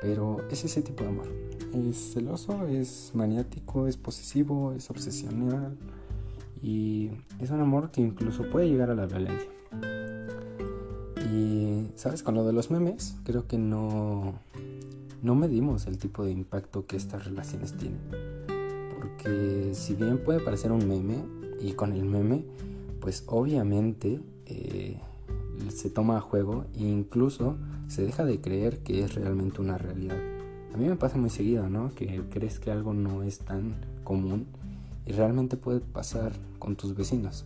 Pero 0.00 0.46
es 0.50 0.64
ese 0.64 0.82
tipo 0.82 1.02
de 1.02 1.10
amor. 1.10 1.28
Es 1.74 2.12
celoso, 2.12 2.66
es 2.66 3.10
maniático, 3.14 3.88
es 3.88 3.96
posesivo, 3.96 4.72
es 4.74 4.90
obsesional. 4.90 5.76
Y 6.62 7.10
es 7.40 7.50
un 7.50 7.60
amor 7.60 7.90
que 7.90 8.00
incluso 8.00 8.48
puede 8.50 8.68
llegar 8.68 8.90
a 8.90 8.94
la 8.94 9.06
violencia. 9.06 9.50
Y, 11.30 11.88
¿sabes? 11.96 12.22
Con 12.22 12.34
lo 12.34 12.44
de 12.44 12.52
los 12.52 12.70
memes, 12.70 13.16
creo 13.24 13.48
que 13.48 13.58
no, 13.58 14.34
no 15.22 15.34
medimos 15.34 15.86
el 15.86 15.98
tipo 15.98 16.24
de 16.24 16.30
impacto 16.30 16.86
que 16.86 16.96
estas 16.96 17.24
relaciones 17.24 17.74
tienen. 17.76 18.00
Porque 18.98 19.70
si 19.74 19.94
bien 19.94 20.22
puede 20.22 20.40
parecer 20.40 20.70
un 20.70 20.86
meme, 20.86 21.24
y 21.60 21.72
con 21.72 21.92
el 21.92 22.04
meme 22.04 22.44
pues 23.00 23.24
obviamente 23.26 24.20
eh, 24.46 24.98
se 25.74 25.90
toma 25.90 26.16
a 26.16 26.20
juego 26.20 26.64
e 26.74 26.84
incluso 26.84 27.56
se 27.88 28.04
deja 28.04 28.24
de 28.24 28.40
creer 28.40 28.78
que 28.78 29.02
es 29.02 29.14
realmente 29.14 29.60
una 29.60 29.76
realidad. 29.76 30.16
A 30.72 30.76
mí 30.76 30.88
me 30.88 30.96
pasa 30.96 31.18
muy 31.18 31.30
seguido, 31.30 31.68
¿no? 31.68 31.94
Que 31.94 32.22
crees 32.30 32.58
que 32.58 32.70
algo 32.70 32.94
no 32.94 33.22
es 33.22 33.40
tan 33.40 33.74
común 34.02 34.46
y 35.06 35.12
realmente 35.12 35.56
puede 35.56 35.80
pasar 35.80 36.32
con 36.58 36.76
tus 36.76 36.94
vecinos. 36.94 37.44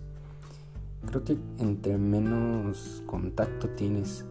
Creo 1.06 1.24
que 1.24 1.36
entre 1.58 1.98
menos 1.98 3.02
contacto 3.06 3.68
tienes 3.70 4.24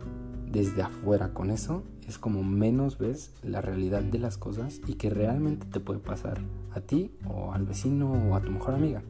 desde 0.52 0.82
afuera 0.82 1.34
con 1.34 1.50
eso, 1.50 1.84
es 2.08 2.18
como 2.18 2.44
menos 2.44 2.98
ves 2.98 3.34
la 3.44 3.62
realidad 3.62 4.02
de 4.02 4.20
las 4.20 4.38
cosas 4.38 4.82
y 4.88 4.94
que 4.94 5.10
realmente 5.10 5.68
te 5.68 5.80
puede 5.80 6.00
pasar 6.00 6.40
a 6.74 6.80
ti 6.82 7.12
o 7.28 7.52
al 7.54 7.66
vecino 7.66 8.12
o 8.12 8.36
a 8.36 8.42
tu 8.42 8.52
mejor 8.52 8.76
amiga. 8.76 9.04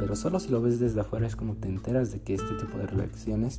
Pero 0.00 0.16
solo 0.16 0.40
si 0.40 0.48
lo 0.48 0.62
ves 0.62 0.80
desde 0.80 1.00
afuera 1.00 1.26
es 1.26 1.36
como 1.36 1.56
te 1.56 1.68
enteras 1.68 2.10
de 2.10 2.22
que 2.22 2.32
este 2.32 2.54
tipo 2.54 2.78
de 2.78 2.86
reacciones 2.86 3.58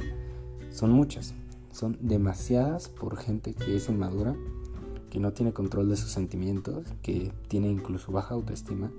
son 0.72 0.92
muchas. 0.92 1.36
Son 1.72 1.98
demasiadas 2.02 2.90
por 2.90 3.16
gente 3.16 3.54
que 3.54 3.76
es 3.76 3.88
inmadura, 3.88 4.36
que 5.12 5.20
no 5.20 5.34
tiene 5.34 5.54
control 5.54 5.88
de 5.88 5.98
sus 5.98 6.10
sentimientos, 6.10 6.88
que 7.04 7.32
tiene 7.48 7.70
incluso 7.70 8.12
baja 8.12 8.34
autoestima. 8.34 8.92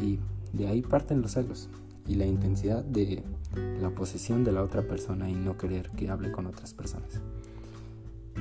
Y 0.00 0.20
de 0.52 0.68
ahí 0.68 0.82
parten 0.82 1.20
los 1.20 1.32
celos 1.32 1.68
y 2.06 2.14
la 2.14 2.26
intensidad 2.26 2.84
de 2.84 3.24
la 3.82 3.90
posesión 3.90 4.44
de 4.44 4.52
la 4.52 4.62
otra 4.62 4.82
persona 4.82 5.28
y 5.28 5.34
no 5.34 5.58
querer 5.58 5.90
que 5.90 6.08
hable 6.08 6.30
con 6.30 6.46
otras 6.46 6.74
personas. 6.74 7.20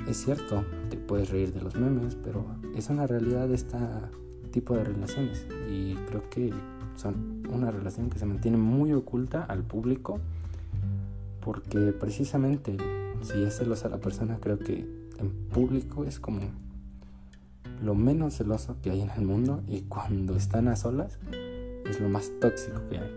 Es 0.07 0.17
cierto, 0.17 0.63
te 0.91 0.97
puedes 0.97 1.31
reír 1.31 1.53
de 1.53 1.61
los 1.61 1.75
memes, 1.75 2.15
pero 2.23 2.45
es 2.75 2.89
una 2.89 3.07
realidad 3.07 3.47
de 3.47 3.55
este 3.55 3.77
tipo 4.51 4.75
de 4.75 4.83
relaciones 4.83 5.47
y 5.71 5.95
creo 6.07 6.29
que 6.29 6.53
son 6.97 7.43
una 7.49 7.71
relación 7.71 8.09
que 8.09 8.19
se 8.19 8.25
mantiene 8.25 8.57
muy 8.57 8.91
oculta 8.93 9.43
al 9.43 9.63
público 9.63 10.19
porque 11.41 11.93
precisamente 11.93 12.75
si 13.21 13.43
es 13.43 13.57
celosa 13.57 13.87
la 13.87 13.99
persona 13.99 14.37
creo 14.41 14.59
que 14.59 14.85
en 15.17 15.31
público 15.49 16.03
es 16.03 16.19
como 16.19 16.41
lo 17.81 17.95
menos 17.95 18.35
celoso 18.35 18.75
que 18.81 18.91
hay 18.91 19.01
en 19.01 19.11
el 19.11 19.21
mundo 19.21 19.63
y 19.67 19.81
cuando 19.81 20.35
están 20.35 20.67
a 20.67 20.75
solas 20.75 21.19
es 21.85 22.01
lo 22.01 22.09
más 22.09 22.31
tóxico 22.41 22.81
que 22.89 22.97
hay. 22.97 23.11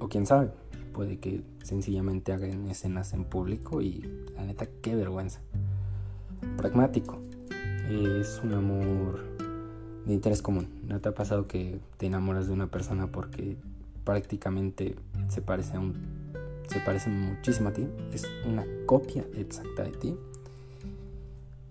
O 0.00 0.08
quién 0.08 0.26
sabe, 0.26 0.50
puede 0.92 1.18
que 1.18 1.42
sencillamente 1.62 2.32
hagan 2.32 2.66
escenas 2.68 3.12
en 3.12 3.24
público 3.24 3.82
y 3.82 4.02
la 4.34 4.44
neta 4.44 4.66
qué 4.82 4.94
vergüenza. 4.94 5.40
Pragmático. 6.56 7.18
Es 7.88 8.40
un 8.42 8.54
amor 8.54 9.35
de 10.06 10.14
interés 10.14 10.40
común. 10.40 10.68
¿No 10.88 11.00
te 11.00 11.08
ha 11.08 11.14
pasado 11.14 11.46
que 11.46 11.80
te 11.98 12.06
enamoras 12.06 12.46
de 12.46 12.52
una 12.52 12.68
persona 12.68 13.08
porque 13.08 13.56
prácticamente 14.04 14.96
se 15.28 15.42
parece 15.42 15.76
a 15.76 15.80
un 15.80 15.94
se 16.68 16.80
parece 16.80 17.10
muchísimo 17.10 17.68
a 17.68 17.72
ti, 17.72 17.86
es 18.12 18.24
una 18.44 18.64
copia 18.86 19.24
exacta 19.34 19.84
de 19.84 19.92
ti? 19.92 20.16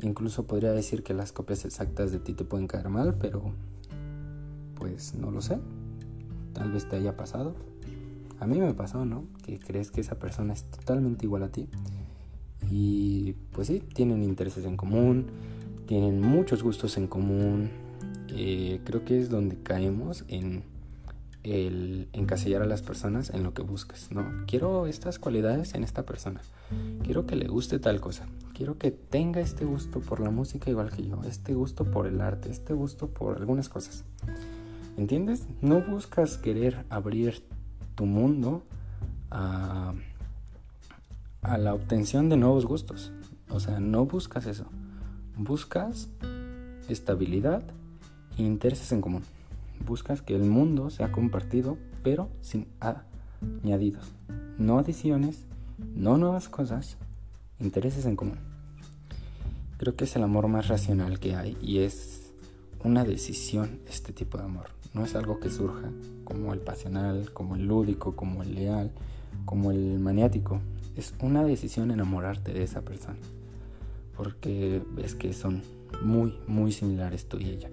Incluso 0.01 0.45
podría 0.45 0.71
decir 0.71 1.03
que 1.03 1.13
las 1.13 1.31
copias 1.31 1.65
exactas 1.65 2.11
de 2.11 2.19
ti 2.19 2.33
te 2.33 2.45
pueden 2.45 2.67
caer 2.67 2.89
mal, 2.89 3.15
pero 3.15 3.51
pues 4.75 5.15
no 5.15 5.31
lo 5.31 5.41
sé. 5.41 5.57
tal 6.53 6.71
vez 6.71 6.87
te 6.87 6.95
haya 6.95 7.17
pasado. 7.17 7.55
A 8.39 8.47
mí 8.47 8.59
me 8.59 8.73
pasó, 8.73 9.05
¿no? 9.05 9.25
Que 9.43 9.59
crees 9.59 9.91
que 9.91 10.01
esa 10.01 10.15
persona 10.15 10.53
es 10.53 10.63
totalmente 10.63 11.25
igual 11.25 11.43
a 11.43 11.49
ti. 11.49 11.67
Y 12.69 13.33
pues 13.51 13.67
sí, 13.67 13.79
tienen 13.79 14.23
intereses 14.23 14.65
en 14.65 14.77
común, 14.77 15.27
tienen 15.87 16.21
muchos 16.21 16.63
gustos 16.63 16.97
en 16.97 17.07
común. 17.07 17.69
Eh, 18.35 18.81
creo 18.83 19.05
que 19.05 19.19
es 19.19 19.29
donde 19.29 19.57
caemos 19.57 20.25
en 20.27 20.63
encasillar 22.13 22.63
a 22.63 22.65
las 22.65 22.81
personas 22.81 23.29
en 23.29 23.43
lo 23.43 23.53
que 23.53 23.61
buscas, 23.61 24.11
¿no? 24.11 24.25
Quiero 24.47 24.87
estas 24.87 25.19
cualidades 25.19 25.75
en 25.75 25.83
esta 25.83 26.03
persona. 26.03 26.41
Quiero 27.03 27.27
que 27.27 27.35
le 27.35 27.47
guste 27.47 27.77
tal 27.77 28.01
cosa. 28.01 28.25
Quiero 28.55 28.77
que 28.77 28.89
tenga 28.89 29.41
este 29.41 29.63
gusto 29.63 29.99
por 29.99 30.21
la 30.21 30.31
música 30.31 30.71
igual 30.71 30.89
que 30.89 31.05
yo, 31.07 31.21
este 31.23 31.53
gusto 31.53 31.85
por 31.85 32.07
el 32.07 32.19
arte, 32.19 32.49
este 32.49 32.73
gusto 32.73 33.07
por 33.09 33.37
algunas 33.37 33.69
cosas. 33.69 34.03
¿Entiendes? 34.97 35.45
No 35.61 35.81
buscas 35.81 36.37
querer 36.37 36.85
abrir 36.89 37.43
tu 37.95 38.05
mundo 38.05 38.63
a, 39.29 39.93
la 41.43 41.73
obtención 41.73 42.29
de 42.29 42.37
nuevos 42.37 42.65
gustos. 42.65 43.11
O 43.49 43.59
sea, 43.59 43.79
no 43.79 44.05
buscas 44.05 44.47
eso. 44.47 44.65
Buscas 45.37 46.09
estabilidad 46.89 47.63
intereses 48.43 48.91
en 48.91 49.01
común. 49.01 49.23
Buscas 49.85 50.21
que 50.21 50.35
el 50.35 50.43
mundo 50.43 50.89
sea 50.89 51.11
compartido, 51.11 51.77
pero 52.03 52.29
sin 52.41 52.67
añadidos. 52.79 54.11
No 54.57 54.79
adiciones, 54.79 55.45
no 55.95 56.17
nuevas 56.17 56.49
cosas, 56.49 56.97
intereses 57.59 58.05
en 58.05 58.15
común. 58.15 58.39
Creo 59.77 59.95
que 59.95 60.05
es 60.05 60.15
el 60.15 60.23
amor 60.23 60.47
más 60.47 60.67
racional 60.67 61.19
que 61.19 61.35
hay 61.35 61.57
y 61.61 61.79
es 61.79 62.31
una 62.83 63.03
decisión 63.03 63.79
este 63.89 64.13
tipo 64.13 64.37
de 64.37 64.45
amor. 64.45 64.67
No 64.93 65.03
es 65.03 65.15
algo 65.15 65.39
que 65.39 65.49
surja 65.49 65.91
como 66.23 66.53
el 66.53 66.59
pasional, 66.59 67.31
como 67.33 67.55
el 67.55 67.65
lúdico, 67.65 68.15
como 68.15 68.43
el 68.43 68.55
leal, 68.55 68.91
como 69.43 69.71
el 69.71 69.99
maniático. 69.99 70.61
Es 70.95 71.13
una 71.19 71.43
decisión 71.43 71.91
enamorarte 71.91 72.53
de 72.53 72.63
esa 72.63 72.81
persona. 72.81 73.17
Porque 74.15 74.81
ves 74.93 75.15
que 75.15 75.33
son 75.33 75.61
muy, 76.01 76.39
muy 76.47 76.71
similares 76.71 77.27
tú 77.27 77.37
y 77.37 77.49
ella 77.49 77.69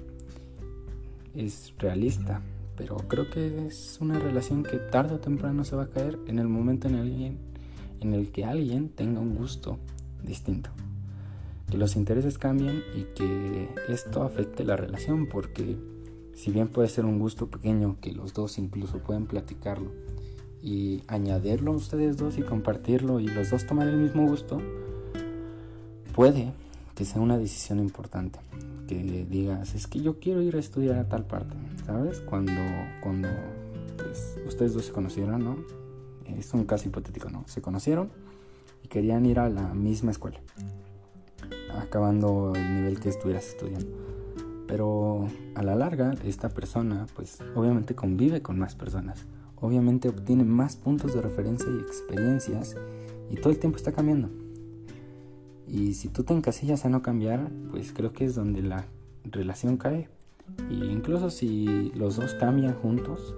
es 1.35 1.75
realista, 1.79 2.41
pero 2.77 2.97
creo 3.09 3.31
que 3.31 3.67
es 3.67 3.99
una 4.01 4.19
relación 4.19 4.63
que 4.63 4.77
tarde 4.79 5.15
o 5.15 5.21
temprano 5.21 5.65
se 5.65 5.77
va 5.77 5.85
a 5.85 5.91
caer 5.91 6.19
en 6.27 6.39
el 6.39 6.49
momento 6.49 6.89
en, 6.89 6.97
alguien, 6.97 7.39
en 8.01 8.15
el 8.15 8.31
que 8.31 8.45
alguien 8.45 8.89
tenga 8.89 9.21
un 9.21 9.35
gusto 9.35 9.79
distinto. 10.23 10.71
Que 11.71 11.79
los 11.79 11.97
intereses 11.97 12.39
cambien 12.39 12.83
y 12.95 13.05
que 13.15 13.69
esto 13.89 14.23
afecte 14.23 14.65
la 14.65 14.77
relación, 14.77 15.27
porque 15.27 15.77
si 16.35 16.51
bien 16.51 16.69
puede 16.69 16.89
ser 16.89 17.05
un 17.05 17.19
gusto 17.19 17.49
pequeño 17.49 17.99
que 18.01 18.13
los 18.13 18.35
dos 18.35 18.59
incluso 18.59 18.99
pueden 18.99 19.27
platicarlo 19.27 19.91
y 20.63 21.03
añadirlo 21.09 21.73
ustedes 21.73 22.17
dos 22.17 22.39
y 22.39 22.43
compartirlo 22.43 23.21
y 23.21 23.27
los 23.27 23.51
dos 23.51 23.67
tomar 23.67 23.89
el 23.89 23.97
mismo 23.97 24.27
gusto, 24.29 24.61
puede 26.15 26.53
que 26.95 27.05
sea 27.05 27.21
una 27.21 27.39
decisión 27.39 27.79
importante 27.79 28.39
que 28.87 29.27
digas, 29.29 29.75
es 29.75 29.87
que 29.87 30.01
yo 30.01 30.19
quiero 30.19 30.43
ir 30.43 30.57
a 30.57 30.59
estudiar 30.59 30.99
a 30.99 31.09
tal 31.09 31.25
parte, 31.25 31.55
¿sabes? 31.87 32.21
Cuando, 32.21 32.53
cuando 33.01 33.29
pues, 33.97 34.39
ustedes 34.47 34.75
dos 34.75 34.87
se 34.87 34.93
conocieron, 34.93 35.45
¿no? 35.45 35.57
Es 36.27 36.53
un 36.55 36.65
caso 36.65 36.89
hipotético, 36.89 37.31
¿no? 37.31 37.45
Se 37.47 37.63
conocieron 37.63 38.11
y 38.83 38.89
querían 38.89 39.25
ir 39.27 39.39
a 39.39 39.49
la 39.49 39.75
misma 39.75 40.11
escuela, 40.11 40.41
acabando 41.79 42.53
el 42.55 42.77
nivel 42.77 43.01
que 43.01 43.09
estuvieras 43.09 43.47
estudiando. 43.49 43.87
Pero 44.67 45.29
a 45.55 45.63
la 45.63 45.75
larga, 45.75 46.15
esta 46.25 46.49
persona, 46.49 47.07
pues 47.15 47.39
obviamente 47.55 47.95
convive 47.95 48.43
con 48.43 48.59
más 48.59 48.75
personas, 48.75 49.25
obviamente 49.61 50.09
obtiene 50.09 50.45
más 50.45 50.77
puntos 50.77 51.15
de 51.15 51.21
referencia 51.21 51.69
y 51.71 51.81
experiencias 51.81 52.77
y 53.31 53.37
todo 53.37 53.51
el 53.51 53.59
tiempo 53.59 53.77
está 53.77 53.93
cambiando. 53.93 54.42
Y 55.67 55.95
si 55.95 56.09
tú 56.09 56.25
te 56.25 56.35
encasillas 56.35 56.85
a 56.85 56.89
no 56.89 57.03
cambiar, 57.03 57.51
pues 57.71 57.93
creo 57.93 58.13
que 58.13 58.25
es 58.25 58.35
donde 58.35 58.63
la 58.63 58.87
relación 59.25 59.77
cae. 59.77 60.09
Y 60.71 60.85
incluso 60.85 61.31
si 61.31 61.93
los 61.95 62.17
dos 62.17 62.35
cambian 62.35 62.75
juntos, 62.75 63.35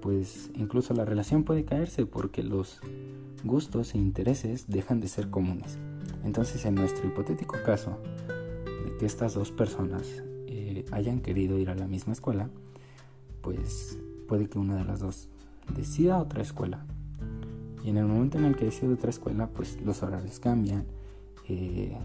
pues 0.00 0.50
incluso 0.54 0.94
la 0.94 1.04
relación 1.04 1.44
puede 1.44 1.64
caerse 1.64 2.06
porque 2.06 2.42
los 2.42 2.80
gustos 3.44 3.94
e 3.94 3.98
intereses 3.98 4.66
dejan 4.68 5.00
de 5.00 5.08
ser 5.08 5.30
comunes. 5.30 5.78
Entonces 6.24 6.64
en 6.64 6.74
nuestro 6.74 7.06
hipotético 7.06 7.56
caso 7.64 7.98
de 8.66 8.96
que 8.98 9.06
estas 9.06 9.34
dos 9.34 9.50
personas 9.52 10.22
eh, 10.46 10.84
hayan 10.90 11.20
querido 11.20 11.58
ir 11.58 11.70
a 11.70 11.74
la 11.74 11.86
misma 11.86 12.12
escuela, 12.12 12.50
pues 13.40 13.98
puede 14.26 14.48
que 14.48 14.58
una 14.58 14.76
de 14.76 14.84
las 14.84 15.00
dos 15.00 15.28
decida 15.74 16.18
otra 16.18 16.42
escuela. 16.42 16.84
Y 17.84 17.90
en 17.90 17.96
el 17.96 18.06
momento 18.06 18.38
en 18.38 18.44
el 18.44 18.56
que 18.56 18.66
decide 18.66 18.94
otra 18.94 19.10
escuela, 19.10 19.48
pues 19.48 19.80
los 19.84 20.02
horarios 20.02 20.38
cambian, 20.38 20.84
eh, 21.48 21.96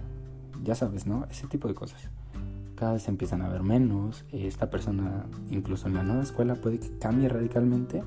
ya 0.64 0.76
sabes, 0.76 1.06
¿no? 1.08 1.26
Ese 1.30 1.48
tipo 1.48 1.68
de 1.68 1.74
cosas. 1.74 2.10
Cada 2.76 2.94
vez 2.94 3.08
empiezan 3.08 3.42
a 3.42 3.50
ver 3.50 3.64
menos. 3.64 4.26
Esta 4.32 4.70
persona, 4.70 5.26
incluso 5.50 5.88
en 5.88 5.96
la 5.96 6.04
nueva 6.04 6.24
escuela, 6.24 6.56
puede 6.56 6.80
que 6.80 6.98
cambie 7.00 7.30
radicalmente 7.30 8.04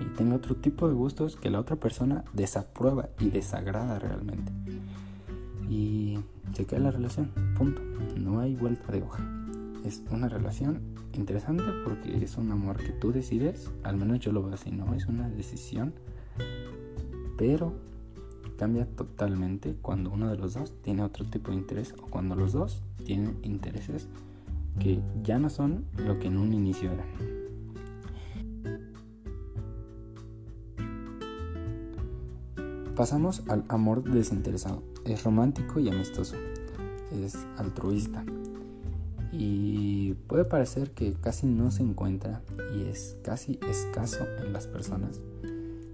y 0.00 0.04
tenga 0.16 0.36
otro 0.36 0.56
tipo 0.56 0.88
de 0.88 0.94
gustos 0.94 1.36
que 1.36 1.50
la 1.50 1.60
otra 1.60 1.76
persona 1.76 2.24
desaprueba 2.32 3.10
y 3.18 3.30
desagrada 3.30 3.98
realmente. 3.98 4.52
Y 5.68 6.18
se 6.54 6.64
queda 6.64 6.80
la 6.80 6.90
relación, 6.90 7.30
punto. 7.56 7.82
No 8.16 8.40
hay 8.40 8.56
vuelta 8.56 8.90
de 8.92 9.02
hoja. 9.02 9.22
Es 9.84 10.02
una 10.10 10.28
relación 10.28 10.80
interesante 11.14 11.64
porque 11.84 12.16
es 12.22 12.36
un 12.36 12.50
amor 12.50 12.78
que 12.78 12.92
tú 12.92 13.12
decides, 13.12 13.70
al 13.82 13.96
menos 13.96 14.20
yo 14.20 14.32
lo 14.32 14.42
veo 14.42 14.54
así, 14.54 14.70
¿no? 14.70 14.94
Es 14.94 15.06
una 15.06 15.28
decisión, 15.28 15.92
pero 17.36 17.72
cambia 18.60 18.84
totalmente 18.84 19.74
cuando 19.80 20.10
uno 20.10 20.28
de 20.28 20.36
los 20.36 20.52
dos 20.52 20.74
tiene 20.82 21.02
otro 21.02 21.24
tipo 21.24 21.50
de 21.50 21.56
interés 21.56 21.94
o 21.98 22.10
cuando 22.10 22.36
los 22.36 22.52
dos 22.52 22.82
tienen 23.06 23.38
intereses 23.42 24.06
que 24.78 25.00
ya 25.22 25.38
no 25.38 25.48
son 25.48 25.86
lo 25.96 26.18
que 26.18 26.26
en 26.26 26.36
un 26.36 26.52
inicio 26.52 26.92
eran. 26.92 27.06
Pasamos 32.94 33.44
al 33.48 33.64
amor 33.68 34.02
desinteresado. 34.04 34.82
Es 35.06 35.24
romántico 35.24 35.80
y 35.80 35.88
amistoso. 35.88 36.36
Es 37.12 37.38
altruista. 37.56 38.26
Y 39.32 40.12
puede 40.26 40.44
parecer 40.44 40.90
que 40.90 41.14
casi 41.14 41.46
no 41.46 41.70
se 41.70 41.82
encuentra 41.82 42.42
y 42.76 42.82
es 42.82 43.16
casi 43.22 43.58
escaso 43.66 44.26
en 44.44 44.52
las 44.52 44.66
personas 44.66 45.22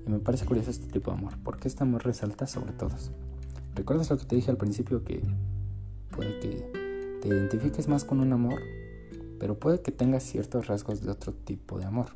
y 0.07 0.11
me 0.11 0.19
parece 0.21 0.47
curioso 0.47 0.71
este 0.71 0.87
tipo 0.87 1.11
de 1.11 1.19
amor, 1.19 1.35
porque 1.43 1.69
este 1.69 1.83
amor 1.83 2.05
resalta 2.05 2.47
sobre 2.47 2.73
todos. 2.73 3.11
¿Recuerdas 3.75 4.09
lo 4.11 4.19
que 4.19 4.25
te 4.25 4.37
dije 4.37 4.51
al 4.51 4.57
principio 4.57 5.05
que 5.05 5.21
puede 6.11 6.39
que 6.39 7.19
te 7.21 7.29
identifiques 7.29 7.89
más 7.89 8.05
con 8.05 8.21
un 8.21 8.33
amor, 8.33 8.61
pero 9.39 9.59
puede 9.59 9.83
que 9.83 9.91
tengas 9.91 10.23
ciertos 10.23 10.69
rasgos 10.69 11.03
de 11.03 11.11
otro 11.11 11.33
tipo 11.33 11.79
de 11.79 11.85
amor? 11.85 12.07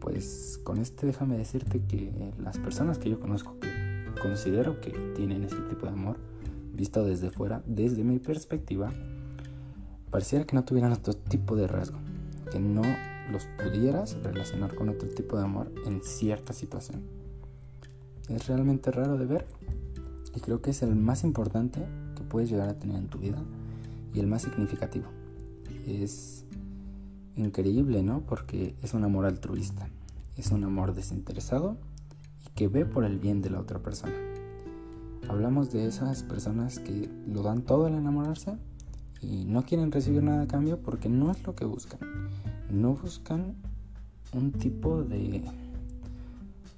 Pues 0.00 0.60
con 0.64 0.78
este 0.78 1.06
déjame 1.06 1.36
decirte 1.36 1.82
que 1.82 2.32
las 2.38 2.58
personas 2.58 2.98
que 2.98 3.10
yo 3.10 3.20
conozco 3.20 3.58
que 3.60 3.68
considero 4.20 4.80
que 4.80 4.90
tienen 5.14 5.44
este 5.44 5.60
tipo 5.68 5.86
de 5.86 5.92
amor, 5.92 6.16
visto 6.72 7.04
desde 7.04 7.30
fuera, 7.30 7.62
desde 7.66 8.02
mi 8.02 8.18
perspectiva, 8.18 8.90
pareciera 10.10 10.46
que 10.46 10.56
no 10.56 10.64
tuvieran 10.64 10.92
otro 10.92 11.14
tipo 11.14 11.54
de 11.54 11.66
rasgo, 11.66 11.98
que 12.50 12.58
no 12.58 12.82
los 13.30 13.46
pudieras 13.62 14.16
relacionar 14.22 14.74
con 14.74 14.88
otro 14.88 15.08
tipo 15.08 15.36
de 15.36 15.44
amor 15.44 15.72
en 15.86 16.02
cierta 16.02 16.52
situación. 16.52 17.02
Es 18.28 18.46
realmente 18.46 18.90
raro 18.90 19.16
de 19.16 19.26
ver 19.26 19.46
y 20.34 20.40
creo 20.40 20.60
que 20.60 20.70
es 20.70 20.82
el 20.82 20.94
más 20.94 21.24
importante 21.24 21.80
que 22.16 22.22
puedes 22.22 22.50
llegar 22.50 22.68
a 22.68 22.78
tener 22.78 22.96
en 22.96 23.08
tu 23.08 23.18
vida 23.18 23.42
y 24.14 24.20
el 24.20 24.26
más 24.26 24.42
significativo. 24.42 25.06
Es 25.86 26.44
increíble, 27.36 28.02
¿no? 28.02 28.20
Porque 28.20 28.74
es 28.82 28.94
un 28.94 29.04
amor 29.04 29.24
altruista, 29.26 29.88
es 30.36 30.50
un 30.50 30.64
amor 30.64 30.94
desinteresado 30.94 31.76
y 32.46 32.50
que 32.50 32.68
ve 32.68 32.84
por 32.84 33.04
el 33.04 33.18
bien 33.18 33.42
de 33.42 33.50
la 33.50 33.60
otra 33.60 33.78
persona. 33.78 34.14
Hablamos 35.28 35.70
de 35.70 35.86
esas 35.86 36.22
personas 36.22 36.78
que 36.78 37.10
lo 37.26 37.42
dan 37.42 37.62
todo 37.62 37.86
al 37.86 37.94
enamorarse 37.94 38.56
y 39.20 39.44
no 39.44 39.64
quieren 39.64 39.92
recibir 39.92 40.22
nada 40.22 40.42
a 40.42 40.48
cambio 40.48 40.78
porque 40.78 41.08
no 41.08 41.30
es 41.30 41.42
lo 41.46 41.54
que 41.54 41.64
buscan 41.64 41.98
no 42.70 42.94
buscan 42.94 43.54
un 44.32 44.52
tipo 44.52 45.02
de 45.02 45.42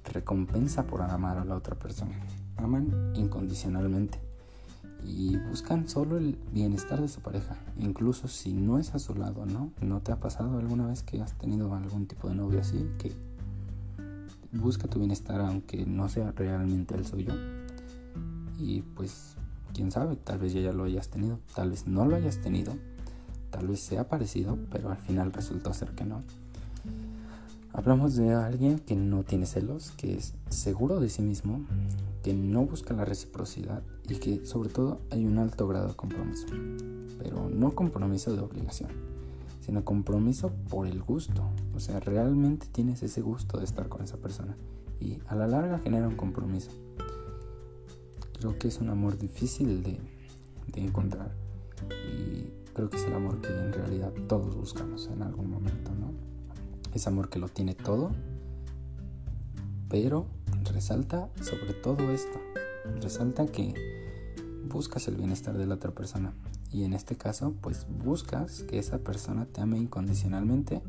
recompensa 0.05 0.87
por 0.87 1.01
amar 1.01 1.37
a 1.37 1.45
la 1.45 1.55
otra 1.55 1.75
persona. 1.75 2.13
Aman 2.57 3.13
incondicionalmente 3.15 4.19
y 5.03 5.37
buscan 5.37 5.87
solo 5.87 6.17
el 6.17 6.37
bienestar 6.51 7.01
de 7.01 7.07
su 7.07 7.21
pareja, 7.21 7.55
incluso 7.77 8.27
si 8.27 8.53
no 8.53 8.77
es 8.77 8.93
a 8.93 8.99
su 8.99 9.15
lado, 9.15 9.45
¿no? 9.45 9.71
¿No 9.81 10.01
te 10.01 10.11
ha 10.11 10.19
pasado 10.19 10.59
alguna 10.59 10.87
vez 10.87 11.01
que 11.01 11.21
has 11.21 11.37
tenido 11.37 11.73
algún 11.73 12.05
tipo 12.05 12.29
de 12.29 12.35
novio 12.35 12.59
así 12.59 12.87
que 12.99 13.11
busca 14.51 14.87
tu 14.87 14.99
bienestar 14.99 15.41
aunque 15.41 15.85
no 15.85 16.07
sea 16.07 16.31
realmente 16.31 16.95
el 16.95 17.05
suyo? 17.05 17.33
Y 18.59 18.81
pues, 18.81 19.35
quién 19.73 19.91
sabe, 19.91 20.17
tal 20.17 20.37
vez 20.37 20.53
ya 20.53 20.71
lo 20.71 20.83
hayas 20.83 21.09
tenido, 21.09 21.39
tal 21.55 21.71
vez 21.71 21.87
no 21.87 22.05
lo 22.05 22.15
hayas 22.15 22.39
tenido 22.39 22.73
Tal 23.51 23.67
vez 23.67 23.81
sea 23.81 24.07
parecido, 24.07 24.57
pero 24.71 24.89
al 24.89 24.97
final 24.97 25.31
resultó 25.31 25.73
ser 25.73 25.91
que 25.91 26.05
no. 26.05 26.23
Hablamos 27.73 28.15
de 28.15 28.33
alguien 28.33 28.79
que 28.79 28.95
no 28.95 29.23
tiene 29.23 29.45
celos, 29.45 29.91
que 29.91 30.15
es 30.15 30.33
seguro 30.49 30.99
de 30.99 31.09
sí 31.09 31.21
mismo, 31.21 31.65
que 32.23 32.33
no 32.33 32.65
busca 32.65 32.93
la 32.93 33.05
reciprocidad 33.05 33.81
y 34.09 34.15
que 34.15 34.45
sobre 34.45 34.69
todo 34.69 34.99
hay 35.09 35.25
un 35.25 35.37
alto 35.37 35.67
grado 35.67 35.87
de 35.87 35.95
compromiso. 35.95 36.47
Pero 37.17 37.49
no 37.49 37.71
compromiso 37.71 38.35
de 38.35 38.41
obligación, 38.41 38.91
sino 39.61 39.85
compromiso 39.85 40.51
por 40.69 40.87
el 40.87 41.01
gusto. 41.01 41.43
O 41.75 41.79
sea, 41.79 41.99
realmente 41.99 42.67
tienes 42.71 43.03
ese 43.03 43.21
gusto 43.21 43.57
de 43.57 43.65
estar 43.65 43.87
con 43.87 44.01
esa 44.03 44.17
persona 44.17 44.57
y 44.99 45.19
a 45.27 45.35
la 45.35 45.47
larga 45.47 45.79
genera 45.79 46.07
un 46.07 46.15
compromiso. 46.15 46.71
Creo 48.39 48.57
que 48.57 48.67
es 48.67 48.79
un 48.79 48.89
amor 48.89 49.17
difícil 49.17 49.83
de, 49.83 49.99
de 50.73 50.81
encontrar 50.81 51.31
y 51.89 52.60
creo 52.73 52.89
que 52.89 52.97
es 52.97 53.05
el 53.05 53.13
amor 53.13 53.41
que 53.41 53.49
en 53.49 53.73
realidad 53.73 54.11
todos 54.27 54.55
buscamos 54.55 55.07
en 55.07 55.21
algún 55.21 55.49
momento, 55.49 55.91
¿no? 55.91 56.11
Es 56.93 57.07
amor 57.07 57.29
que 57.29 57.39
lo 57.39 57.47
tiene 57.47 57.73
todo, 57.73 58.11
pero 59.89 60.25
resalta 60.71 61.29
sobre 61.41 61.73
todo 61.73 62.11
esto, 62.11 62.39
resalta 63.01 63.45
que 63.45 63.73
buscas 64.67 65.07
el 65.07 65.15
bienestar 65.15 65.57
de 65.57 65.65
la 65.65 65.75
otra 65.75 65.91
persona 65.91 66.33
y 66.71 66.83
en 66.83 66.93
este 66.93 67.15
caso 67.15 67.53
pues 67.61 67.85
buscas 68.03 68.63
que 68.63 68.79
esa 68.79 68.99
persona 68.99 69.45
te 69.45 69.61
ame 69.61 69.77
incondicionalmente 69.77 70.81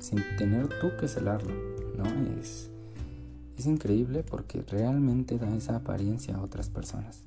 sin 0.00 0.20
tener 0.36 0.68
tú 0.80 0.90
que 0.98 1.06
celarlo, 1.06 1.54
¿no? 1.96 2.04
Es, 2.40 2.70
es 3.56 3.66
increíble 3.66 4.24
porque 4.24 4.62
realmente 4.62 5.38
da 5.38 5.54
esa 5.54 5.76
apariencia 5.76 6.36
a 6.36 6.42
otras 6.42 6.68
personas. 6.68 7.22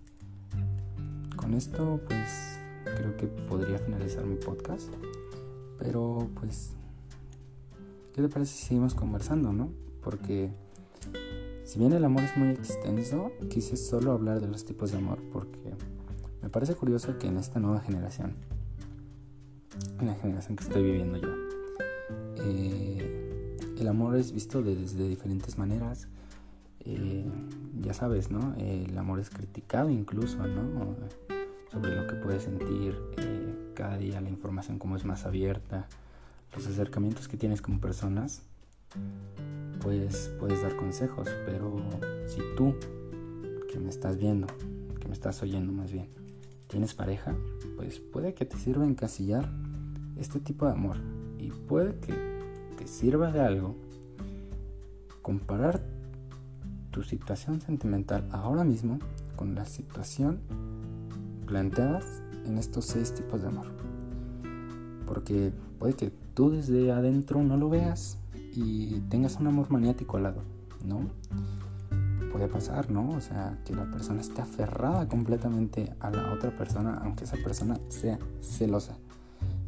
Con 1.38 1.54
esto 1.54 2.02
pues 2.06 2.60
creo 2.95 3.17
que 3.17 3.28
podría 3.28 3.80
finalizar 3.80 4.26
mi 4.26 4.36
podcast, 4.36 4.93
pero 5.78 6.30
pues 6.39 6.76
¿Qué 8.15 8.21
te 8.21 8.30
parece 8.30 8.54
si 8.54 8.67
seguimos 8.67 8.95
conversando, 8.95 9.52
no? 9.52 9.74
Porque 10.02 10.50
si 11.65 11.80
bien 11.80 11.91
el 11.91 12.06
amor 12.06 12.24
es 12.24 12.38
muy 12.38 12.48
extenso, 12.48 13.30
quise 13.50 13.76
solo 13.76 14.13
hablar 14.13 14.39
de 14.39 14.48
los 14.48 14.63
tipos 14.63 14.93
de 14.93 15.00
amor 15.00 15.19
porque 15.34 15.74
me 16.41 16.48
parece 16.48 16.76
curioso 16.76 17.17
que 17.17 17.28
en 17.28 17.36
esta 17.36 17.60
nueva 17.60 17.82
generación, 17.82 18.36
en 20.00 20.08
la 20.08 20.15
generación 20.15 20.56
que 20.56 20.63
estoy 20.63 20.84
viviendo 20.84 21.17
yo, 21.17 21.28
eh, 22.38 23.58
el 23.80 23.88
amor 23.89 24.15
es 24.15 24.32
visto 24.32 24.63
desde 24.63 25.10
diferentes 25.10 25.58
maneras. 25.58 26.08
Eh, 26.86 27.26
ya 27.82 27.93
sabes, 27.93 28.32
¿no? 28.32 28.56
el 28.60 28.98
amor 28.98 29.19
es 29.19 29.30
criticado 29.30 29.89
incluso, 29.89 30.38
¿no? 30.38 30.95
Sobre 31.76 31.94
lo 31.94 32.08
que 32.08 32.16
puedes 32.16 32.44
sentir 32.44 32.98
eh, 33.18 33.74
cada 33.74 33.98
día, 33.98 34.22
la 34.22 34.30
información 34.30 34.80
como 34.80 34.96
es 34.96 35.04
más 35.04 35.26
abierta 35.26 35.90
los 36.56 36.66
acercamientos 36.68 37.28
que 37.28 37.36
tienes 37.36 37.62
como 37.62 37.82
personas, 37.82 38.44
pues 39.82 40.32
puedes 40.40 40.62
dar 40.62 40.78
consejos, 40.78 41.28
pero 41.46 41.76
si 42.28 42.40
tú, 42.56 42.76
que 43.70 43.78
me 43.78 43.90
estás 43.90 44.18
viendo, 44.18 44.48
que 45.02 45.10
me 45.10 45.14
estás 45.14 45.44
oyendo 45.44 45.74
más 45.74 45.92
bien, 45.92 46.08
tienes 46.68 46.94
pareja, 46.94 47.36
pues 47.76 48.00
puede 48.00 48.34
que 48.34 48.46
te 48.46 48.56
sirva 48.56 48.86
encasillar 48.86 49.50
este 50.16 50.40
tipo 50.40 50.66
de 50.66 50.72
amor 50.72 50.96
y 51.38 51.50
puede 51.50 52.00
que 52.00 52.14
te 52.78 52.88
sirva 52.88 53.34
de 53.34 53.42
algo 53.42 53.76
comparar 55.22 55.84
tu 56.92 57.04
situación 57.04 57.60
sentimental 57.60 58.30
ahora 58.32 58.64
mismo 58.64 59.00
con 59.36 59.56
la 59.56 59.66
situación 59.66 60.40
planteadas 61.46 62.22
en 62.46 62.58
estos 62.58 62.86
seis 62.86 63.14
tipos 63.14 63.42
de 63.42 63.48
amor. 63.48 63.68
Porque 65.06 65.52
puede 65.80 65.94
que 65.94 66.12
tú 66.34 66.52
desde 66.52 66.92
adentro 66.92 67.44
no 67.44 67.58
lo 67.58 67.70
veas 67.70 68.18
y 68.54 69.00
tengas 69.10 69.38
un 69.40 69.48
amor 69.48 69.70
maniático 69.70 70.18
al 70.18 70.24
lado, 70.24 70.42
¿no? 70.84 71.10
Puede 72.32 72.48
pasar, 72.48 72.92
¿no? 72.92 73.10
O 73.10 73.22
sea, 73.22 73.60
que 73.66 73.74
la 73.74 73.90
persona 73.90 74.22
esté 74.22 74.42
aferrada 74.42 75.08
completamente 75.08 75.94
a 76.00 76.10
la 76.10 76.34
otra 76.34 76.56
persona, 76.56 77.00
aunque 77.04 77.24
esa 77.24 77.38
persona 77.38 77.80
sea 77.90 78.20
celosa. 78.42 78.98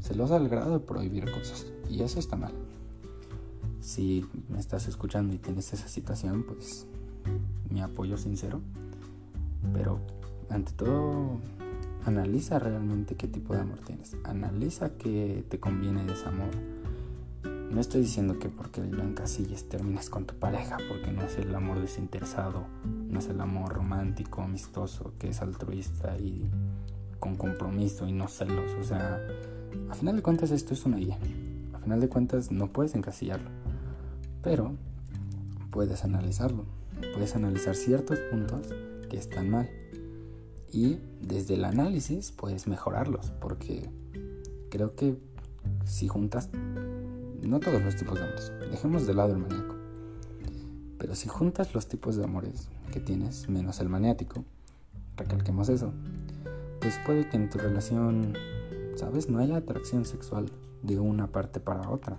Celosa 0.02 0.36
al 0.36 0.50
grado 0.50 0.74
de 0.74 0.80
prohibir 0.80 1.32
cosas. 1.32 1.68
Y 1.90 2.02
eso 2.02 2.20
está 2.20 2.36
mal. 2.36 2.54
Si 3.80 4.26
me 4.50 4.60
estás 4.60 4.88
escuchando 4.88 5.34
y 5.34 5.38
tienes 5.38 5.72
esa 5.72 5.88
situación, 5.88 6.44
pues 6.44 6.88
mi 7.70 7.82
apoyo 7.82 8.18
sincero. 8.18 8.62
Pero 9.74 10.00
ante 10.50 10.74
todo, 10.74 11.40
Analiza 12.08 12.58
realmente 12.58 13.15
qué 13.15 13.28
tipo 13.28 13.54
de 13.54 13.60
amor 13.60 13.80
tienes. 13.80 14.15
Analiza 14.24 14.91
qué 14.98 15.43
te 15.50 15.60
conviene 15.60 16.06
de 16.06 16.13
ese 16.13 16.26
amor. 16.26 16.52
No 17.70 17.82
estoy 17.82 18.00
diciendo 18.00 18.39
que 18.39 18.48
porque 18.48 18.82
lo 18.82 19.04
encasilles 19.04 19.67
termines 19.67 20.10
con 20.10 20.24
tu 20.26 20.34
pareja, 20.36 20.78
porque 20.88 21.12
no 21.12 21.24
es 21.24 21.38
el 21.38 21.54
amor 21.54 21.82
desinteresado, 21.82 22.65
no 22.86 23.20
es 23.20 23.28
el 23.28 23.41
amor 23.41 23.74
romántico, 23.74 24.41
amistoso, 24.41 25.15
que 25.20 25.28
es 25.28 25.41
altruista 25.41 26.17
y 26.17 26.50
con 27.20 27.36
compromiso 27.36 28.08
y 28.08 28.13
no 28.13 28.30
celos. 28.30 28.72
O 28.80 28.84
sea, 28.86 29.20
a 29.89 29.93
final 29.93 30.15
de 30.15 30.22
cuentas 30.22 30.52
esto 30.52 30.74
es 30.74 30.86
una 30.86 30.96
guía. 30.96 31.17
A 31.74 31.80
final 31.80 32.00
de 32.00 32.08
cuentas 32.08 32.54
no 32.54 32.72
puedes 32.72 32.96
encasillarlo, 32.96 33.50
pero 34.41 34.78
puedes 35.72 36.06
analizarlo. 36.06 36.63
Puedes 37.13 37.36
analizar 37.36 37.76
ciertos 37.76 38.17
puntos 38.32 38.70
que 39.10 39.17
están 39.17 39.50
mal 39.50 39.70
y 40.71 40.99
desde 41.21 41.56
el 41.56 41.65
análisis 41.65 42.32
puedes 42.32 42.67
mejorarlos 42.67 43.32
porque 43.39 43.89
creo 44.69 44.95
que 44.95 45.17
si 45.86 46.08
juntas 46.08 46.49
no 47.41 47.60
todos 47.60 47.82
los 47.82 47.95
tipos 47.95 48.15
de 48.19 48.25
amores 48.25 48.51
dejemos 48.71 49.08
de 49.08 49.13
lado 49.13 49.34
el 49.34 49.39
maníaco 49.39 49.75
pero 50.97 51.15
si 51.15 51.30
juntas 51.30 51.73
los 51.73 51.88
tipos 51.88 52.15
de 52.15 52.23
amores 52.23 52.69
que 52.91 52.99
tienes 52.99 53.49
menos 53.49 53.80
el 53.80 53.89
maniático 53.89 54.43
recalquemos 55.15 55.69
eso 55.69 55.93
pues 56.80 56.99
puede 57.06 57.27
que 57.30 57.38
en 57.38 57.49
tu 57.49 57.58
relación 57.58 58.34
sabes 58.95 59.30
no 59.30 59.39
haya 59.39 59.58
atracción 59.58 60.06
sexual 60.06 60.51
de 60.82 60.99
una 60.99 61.27
parte 61.27 61.60
para 61.60 61.89
otra. 61.89 62.17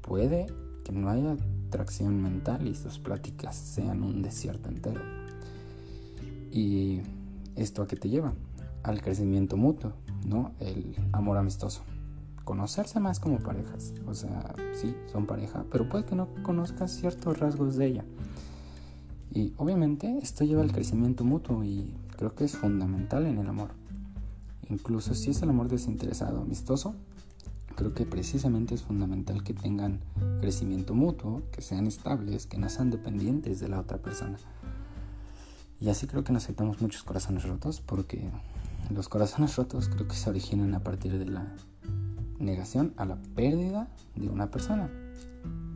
Puede 0.00 0.46
que 0.84 0.92
no 0.92 1.08
haya 1.10 1.36
atracción 1.68 2.22
mental 2.22 2.66
y 2.66 2.74
sus 2.74 2.98
pláticas 2.98 3.56
sean 3.56 4.02
un 4.02 4.22
desierto 4.22 4.68
entero 4.68 5.00
y 6.50 7.00
esto 7.56 7.82
a 7.82 7.86
qué 7.86 7.96
te 7.96 8.08
lleva? 8.08 8.32
Al 8.82 9.02
crecimiento 9.02 9.56
mutuo, 9.56 9.92
¿no? 10.26 10.52
El 10.58 10.94
amor 11.12 11.36
amistoso. 11.36 11.82
Conocerse 12.44 13.00
más 13.00 13.20
como 13.20 13.38
parejas. 13.38 13.92
O 14.06 14.14
sea, 14.14 14.54
sí, 14.72 14.94
son 15.12 15.26
pareja, 15.26 15.64
pero 15.70 15.88
puede 15.88 16.04
que 16.04 16.16
no 16.16 16.28
conozcas 16.42 16.92
ciertos 16.92 17.38
rasgos 17.38 17.76
de 17.76 17.86
ella. 17.86 18.04
Y 19.32 19.54
obviamente 19.58 20.18
esto 20.18 20.44
lleva 20.44 20.62
al 20.62 20.72
crecimiento 20.72 21.24
mutuo 21.24 21.62
y 21.62 21.94
creo 22.16 22.34
que 22.34 22.44
es 22.44 22.56
fundamental 22.56 23.26
en 23.26 23.38
el 23.38 23.46
amor. 23.46 23.70
Incluso 24.68 25.14
si 25.14 25.30
es 25.30 25.42
el 25.42 25.50
amor 25.50 25.68
desinteresado, 25.68 26.42
amistoso, 26.42 26.94
creo 27.76 27.94
que 27.94 28.06
precisamente 28.06 28.74
es 28.74 28.82
fundamental 28.82 29.42
que 29.42 29.54
tengan 29.54 30.00
crecimiento 30.40 30.94
mutuo, 30.94 31.42
que 31.52 31.62
sean 31.62 31.86
estables, 31.86 32.46
que 32.46 32.58
no 32.58 32.68
sean 32.68 32.90
dependientes 32.90 33.60
de 33.60 33.68
la 33.68 33.80
otra 33.80 33.98
persona. 33.98 34.36
Y 35.80 35.88
así 35.88 36.06
creo 36.06 36.24
que 36.24 36.32
nos 36.32 36.44
aceptamos 36.44 36.82
muchos 36.82 37.02
corazones 37.02 37.44
rotos 37.44 37.80
porque 37.80 38.28
los 38.94 39.08
corazones 39.08 39.56
rotos 39.56 39.88
creo 39.88 40.06
que 40.06 40.14
se 40.14 40.28
originan 40.28 40.74
a 40.74 40.80
partir 40.80 41.18
de 41.18 41.24
la 41.24 41.46
negación 42.38 42.92
a 42.96 43.06
la 43.06 43.16
pérdida 43.34 43.88
de 44.14 44.28
una 44.28 44.50
persona. 44.50 44.90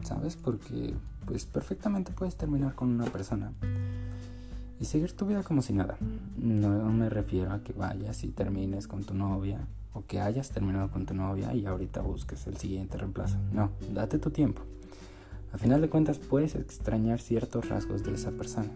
¿Sabes? 0.03 0.37
Porque 0.37 0.95
pues 1.25 1.47
perfectamente 1.47 2.13
puedes 2.13 2.37
terminar 2.37 2.75
con 2.75 2.91
una 2.91 3.07
persona 3.07 3.53
y 4.79 4.85
seguir 4.85 5.13
tu 5.13 5.25
vida 5.27 5.43
como 5.43 5.63
si 5.63 5.73
nada. 5.73 5.97
No 6.37 6.93
me 6.93 7.09
refiero 7.09 7.53
a 7.53 7.63
que 7.63 7.73
vayas 7.73 8.25
y 8.25 8.29
termines 8.29 8.87
con 8.87 9.05
tu 9.05 9.15
novia 9.15 9.67
o 9.95 10.05
que 10.05 10.21
hayas 10.21 10.51
terminado 10.51 10.91
con 10.91 11.07
tu 11.07 11.15
novia 11.15 11.55
y 11.55 11.65
ahorita 11.65 12.03
busques 12.03 12.47
el 12.47 12.59
siguiente 12.59 12.99
reemplazo. 12.99 13.39
No, 13.53 13.71
date 13.95 14.19
tu 14.19 14.31
tiempo. 14.31 14.61
A 15.55 15.57
final 15.57 15.81
de 15.81 15.89
cuentas 15.89 16.19
puedes 16.19 16.57
extrañar 16.57 17.21
ciertos 17.21 17.71
rasgos 17.71 18.03
de 18.03 18.13
esa 18.13 18.33
persona 18.33 18.69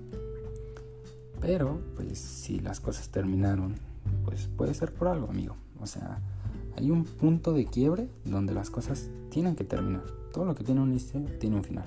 pero, 1.40 1.80
pues, 1.96 2.18
si 2.18 2.60
las 2.60 2.80
cosas 2.80 3.08
terminaron, 3.10 3.74
pues 4.24 4.48
puede 4.56 4.74
ser 4.74 4.92
por 4.92 5.08
algo, 5.08 5.28
amigo. 5.28 5.56
O 5.80 5.86
sea, 5.86 6.20
hay 6.76 6.90
un 6.90 7.04
punto 7.04 7.52
de 7.52 7.66
quiebre 7.66 8.08
donde 8.24 8.54
las 8.54 8.70
cosas 8.70 9.10
tienen 9.30 9.56
que 9.56 9.64
terminar. 9.64 10.04
Todo 10.32 10.44
lo 10.44 10.54
que 10.54 10.64
tiene 10.64 10.80
un 10.80 10.90
inicio 10.90 11.20
tiene 11.38 11.56
un 11.56 11.64
final. 11.64 11.86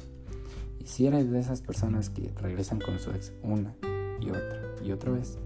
Y 0.79 0.87
si 0.87 1.07
eres 1.07 1.29
de 1.29 1.39
esas 1.39 1.61
personas 1.61 2.09
que 2.09 2.33
regresan 2.41 2.79
con 2.79 2.99
su 2.99 3.11
ex 3.11 3.31
una 3.43 3.73
y 4.19 4.29
otra 4.29 4.61
y 4.83 4.91
otra 4.91 5.11
vez, 5.11 5.37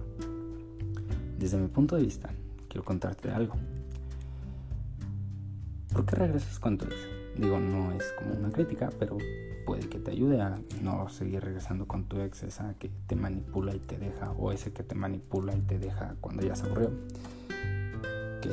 desde 1.37 1.57
mi 1.57 1.67
punto 1.67 1.95
de 1.95 2.03
vista, 2.03 2.29
quiero 2.69 2.83
contarte 2.83 3.31
algo. 3.31 3.55
¿Por 5.91 6.05
qué 6.05 6.15
regresas 6.15 6.59
con 6.59 6.77
tu 6.77 6.85
ex? 6.85 7.14
Digo, 7.37 7.59
no 7.59 7.91
es 7.91 8.13
como 8.17 8.33
una 8.33 8.49
crítica, 8.49 8.89
pero 8.97 9.17
puede 9.65 9.89
que 9.89 9.99
te 9.99 10.11
ayude 10.11 10.41
a 10.41 10.57
no 10.81 11.09
seguir 11.09 11.43
regresando 11.43 11.85
con 11.85 12.05
tu 12.05 12.19
ex, 12.21 12.43
esa 12.43 12.75
que 12.75 12.89
te 13.07 13.15
manipula 13.15 13.75
y 13.75 13.79
te 13.79 13.97
deja, 13.97 14.31
o 14.31 14.51
ese 14.51 14.71
que 14.71 14.83
te 14.83 14.95
manipula 14.95 15.53
y 15.55 15.61
te 15.61 15.77
deja 15.77 16.15
cuando 16.21 16.43
ya 16.43 16.55
se 16.55 16.65
aburrió. 16.65 16.91
Que 18.41 18.51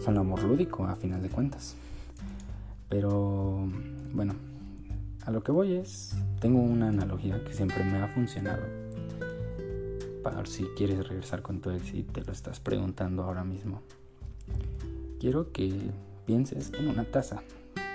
es 0.00 0.06
un 0.08 0.18
amor 0.18 0.42
lúdico 0.42 0.84
a 0.84 0.96
final 0.96 1.22
de 1.22 1.28
cuentas. 1.28 1.76
Pero 2.88 3.68
bueno, 4.12 4.34
a 5.26 5.30
lo 5.30 5.42
que 5.42 5.52
voy 5.52 5.74
es, 5.74 6.16
tengo 6.40 6.60
una 6.60 6.88
analogía 6.88 7.42
que 7.44 7.52
siempre 7.52 7.84
me 7.84 7.98
ha 7.98 8.08
funcionado. 8.08 8.62
Para 10.22 10.44
si 10.46 10.64
quieres 10.76 11.06
regresar 11.06 11.42
con 11.42 11.60
tu 11.60 11.70
ex 11.70 11.94
y 11.94 12.02
te 12.02 12.24
lo 12.24 12.32
estás 12.32 12.58
preguntando 12.58 13.22
ahora 13.22 13.44
mismo. 13.44 13.82
Quiero 15.20 15.52
que 15.52 15.72
pienses 16.26 16.72
en 16.74 16.88
una 16.88 17.04
taza 17.04 17.42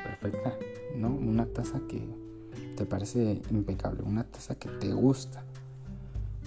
perfecta, 0.10 0.58
¿no? 0.96 1.10
Una 1.10 1.46
taza 1.46 1.82
que 1.88 2.02
te 2.76 2.86
parece 2.86 3.42
impecable, 3.52 4.04
una 4.04 4.24
taza 4.24 4.56
que 4.56 4.70
te 4.70 4.92
gusta. 4.92 5.44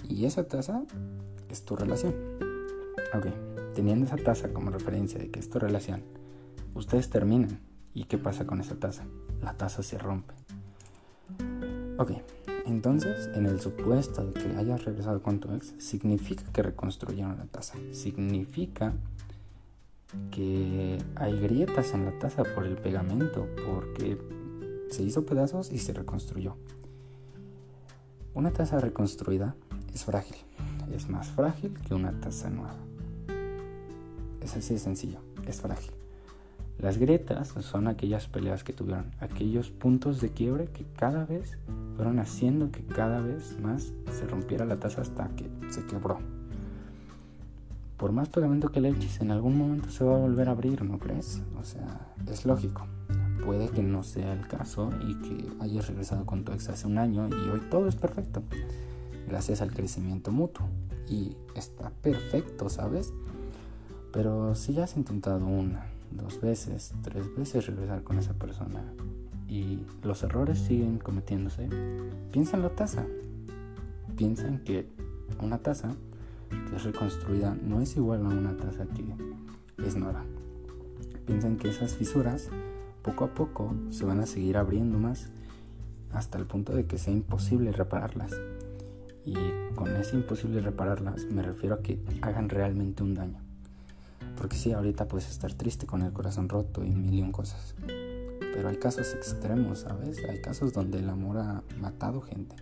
Y 0.09 0.25
esa 0.25 0.47
taza 0.47 0.83
es 1.49 1.63
tu 1.63 1.75
relación. 1.75 2.13
Ok, 3.13 3.27
teniendo 3.73 4.05
esa 4.05 4.17
taza 4.17 4.51
como 4.53 4.71
referencia 4.71 5.19
de 5.19 5.29
que 5.29 5.39
es 5.39 5.49
tu 5.49 5.59
relación, 5.59 6.03
ustedes 6.73 7.09
terminan. 7.09 7.59
¿Y 7.93 8.05
qué 8.05 8.17
pasa 8.17 8.45
con 8.45 8.59
esa 8.59 8.75
taza? 8.75 9.05
La 9.41 9.53
taza 9.53 9.83
se 9.83 9.97
rompe. 9.97 10.33
Ok, 11.97 12.11
entonces 12.65 13.29
en 13.35 13.45
el 13.45 13.61
supuesto 13.61 14.25
de 14.25 14.33
que 14.33 14.57
hayas 14.57 14.83
regresado 14.83 15.21
con 15.21 15.39
tu 15.39 15.53
ex, 15.53 15.73
significa 15.77 16.43
que 16.51 16.63
reconstruyeron 16.63 17.37
la 17.37 17.45
taza. 17.45 17.75
Significa 17.91 18.93
que 20.31 20.97
hay 21.15 21.39
grietas 21.39 21.93
en 21.93 22.05
la 22.05 22.17
taza 22.19 22.43
por 22.43 22.65
el 22.65 22.77
pegamento, 22.77 23.47
porque 23.65 24.17
se 24.89 25.03
hizo 25.03 25.25
pedazos 25.25 25.71
y 25.71 25.77
se 25.77 25.93
reconstruyó. 25.93 26.55
Una 28.33 28.51
taza 28.51 28.79
reconstruida 28.79 29.55
es 29.93 30.05
frágil, 30.05 30.37
es 30.91 31.09
más 31.09 31.29
frágil 31.29 31.73
que 31.87 31.93
una 31.93 32.19
taza 32.19 32.49
nueva. 32.49 32.75
Es 34.41 34.55
así 34.55 34.73
de 34.73 34.79
sencillo, 34.79 35.19
es 35.47 35.61
frágil. 35.61 35.91
Las 36.79 36.97
grietas 36.97 37.49
son 37.61 37.87
aquellas 37.87 38.27
peleas 38.27 38.63
que 38.63 38.73
tuvieron, 38.73 39.11
aquellos 39.19 39.69
puntos 39.69 40.19
de 40.19 40.29
quiebre 40.29 40.67
que 40.67 40.85
cada 40.97 41.25
vez 41.25 41.57
fueron 41.95 42.19
haciendo 42.19 42.71
que 42.71 42.83
cada 42.83 43.21
vez 43.21 43.57
más 43.59 43.93
se 44.11 44.25
rompiera 44.25 44.65
la 44.65 44.77
taza 44.77 45.01
hasta 45.01 45.29
que 45.35 45.49
se 45.69 45.85
quebró. 45.85 46.19
Por 47.97 48.11
más 48.11 48.29
pegamento 48.29 48.71
que 48.71 48.81
le 48.81 48.89
eches, 48.89 49.21
en 49.21 49.31
algún 49.31 49.57
momento 49.57 49.89
se 49.89 50.03
va 50.03 50.15
a 50.15 50.19
volver 50.19 50.49
a 50.49 50.51
abrir, 50.51 50.83
¿no 50.83 50.99
crees? 50.99 51.41
O 51.59 51.63
sea, 51.63 52.13
es 52.29 52.45
lógico. 52.45 52.87
Puede 53.45 53.69
que 53.69 53.83
no 53.83 54.03
sea 54.03 54.33
el 54.33 54.47
caso 54.47 54.89
y 55.07 55.15
que 55.15 55.47
hayas 55.59 55.87
regresado 55.87 56.25
con 56.25 56.43
tu 56.43 56.53
ex 56.53 56.69
hace 56.69 56.87
un 56.87 56.97
año 56.97 57.27
y 57.29 57.49
hoy 57.49 57.61
todo 57.69 57.87
es 57.87 57.95
perfecto, 57.95 58.41
gracias 59.27 59.61
al 59.61 59.73
crecimiento 59.73 60.31
mutuo. 60.31 60.65
Y 61.09 61.35
está 61.55 61.91
perfecto, 62.01 62.69
¿sabes? 62.69 63.13
Pero 64.11 64.55
si 64.55 64.73
ya 64.73 64.85
has 64.85 64.95
intentado 64.95 65.45
una, 65.45 65.85
dos 66.11 66.39
veces, 66.39 66.93
tres 67.01 67.35
veces 67.35 67.65
regresar 67.67 68.03
con 68.03 68.17
esa 68.17 68.33
persona 68.33 68.83
y 69.47 69.85
los 70.03 70.23
errores 70.23 70.59
siguen 70.59 70.99
cometiéndose, 70.99 71.67
piensa 72.31 72.57
en 72.57 72.63
la 72.63 72.69
taza. 72.69 73.05
Piensa 74.15 74.47
en 74.47 74.63
que 74.63 74.87
una 75.41 75.57
taza 75.57 75.95
que 76.69 76.75
es 76.75 76.83
reconstruida 76.83 77.55
no 77.61 77.81
es 77.81 77.95
igual 77.95 78.25
a 78.25 78.29
una 78.29 78.55
taza 78.57 78.85
que 78.85 79.85
es 79.85 79.95
nueva. 79.95 80.23
Piensa 81.25 81.47
en 81.47 81.57
que 81.57 81.69
esas 81.69 81.95
fisuras 81.95 82.49
poco 83.01 83.25
a 83.25 83.33
poco 83.33 83.73
se 83.89 84.05
van 84.05 84.19
a 84.19 84.25
seguir 84.25 84.57
abriendo 84.57 84.97
más 84.97 85.29
hasta 86.11 86.37
el 86.37 86.45
punto 86.45 86.73
de 86.73 86.85
que 86.85 86.97
sea 86.97 87.13
imposible 87.13 87.71
repararlas. 87.71 88.31
Y 89.25 89.35
con 89.75 89.95
ese 89.95 90.15
imposible 90.15 90.61
repararlas 90.61 91.25
me 91.25 91.41
refiero 91.41 91.75
a 91.75 91.81
que 91.81 91.99
hagan 92.21 92.49
realmente 92.49 93.03
un 93.03 93.13
daño. 93.13 93.39
Porque 94.37 94.55
sí, 94.55 94.71
ahorita 94.71 95.07
puedes 95.07 95.29
estar 95.29 95.53
triste 95.53 95.85
con 95.85 96.01
el 96.01 96.11
corazón 96.11 96.49
roto 96.49 96.83
y 96.83 96.89
mil 96.89 97.13
y 97.13 97.21
un 97.21 97.31
cosas. 97.31 97.75
Pero 97.85 98.67
hay 98.67 98.77
casos 98.77 99.13
extremos, 99.13 99.79
¿sabes? 99.79 100.17
Hay 100.29 100.41
casos 100.41 100.73
donde 100.73 100.99
el 100.99 101.09
amor 101.09 101.37
ha 101.37 101.63
matado 101.79 102.21
gente. 102.21 102.55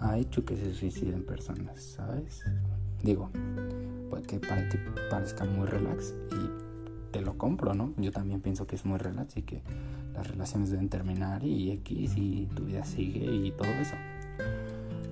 Ha 0.00 0.18
hecho 0.18 0.44
que 0.44 0.56
se 0.56 0.72
suiciden 0.74 1.24
personas, 1.24 1.82
¿sabes? 1.82 2.44
Digo, 3.02 3.30
puede 4.10 4.22
que 4.24 4.38
para 4.38 4.68
ti 4.68 4.78
parezca 5.10 5.44
muy 5.44 5.66
relax 5.66 6.14
y 6.32 7.12
te 7.12 7.20
lo 7.20 7.36
compro, 7.36 7.74
¿no? 7.74 7.94
Yo 7.96 8.12
también 8.12 8.40
pienso 8.40 8.66
que 8.66 8.76
es 8.76 8.84
muy 8.84 8.98
relax 8.98 9.36
y 9.36 9.42
que 9.42 9.62
las 10.14 10.26
relaciones 10.28 10.70
deben 10.70 10.88
terminar 10.88 11.44
y 11.44 11.70
X 11.72 12.12
y 12.16 12.46
tu 12.54 12.64
vida 12.64 12.84
sigue 12.84 13.24
y 13.24 13.50
todo 13.52 13.68
eso 13.68 13.94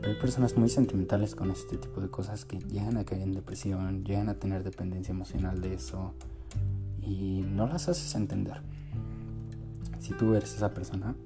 hay 0.06 0.14
personas 0.14 0.56
muy 0.56 0.68
sentimentales 0.68 1.34
con 1.34 1.50
este 1.50 1.76
tipo 1.78 2.00
de 2.00 2.08
cosas 2.08 2.44
que 2.44 2.58
llegan 2.58 2.96
a 2.96 3.04
caer 3.04 3.22
en 3.22 3.32
depresión, 3.32 4.04
llegan 4.04 4.28
a 4.28 4.34
tener 4.34 4.62
dependencia 4.62 5.10
emocional 5.10 5.60
de 5.60 5.74
eso 5.74 6.14
y 7.02 7.44
no 7.48 7.66
las 7.66 7.88
haces 7.88 8.14
entender. 8.14 8.60
Si 9.98 10.12
tú 10.14 10.34
eres 10.34 10.54
esa 10.54 10.72
persona, 10.72 11.16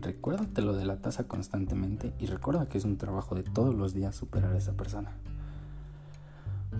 recuérdate 0.00 0.62
lo 0.62 0.74
de 0.74 0.84
la 0.84 1.00
taza 1.00 1.24
constantemente 1.24 2.12
y 2.18 2.26
recuerda 2.26 2.68
que 2.68 2.78
es 2.78 2.84
un 2.84 2.96
trabajo 2.96 3.34
de 3.34 3.42
todos 3.42 3.74
los 3.74 3.94
días 3.94 4.14
superar 4.14 4.52
a 4.52 4.58
esa 4.58 4.72
persona. 4.72 5.12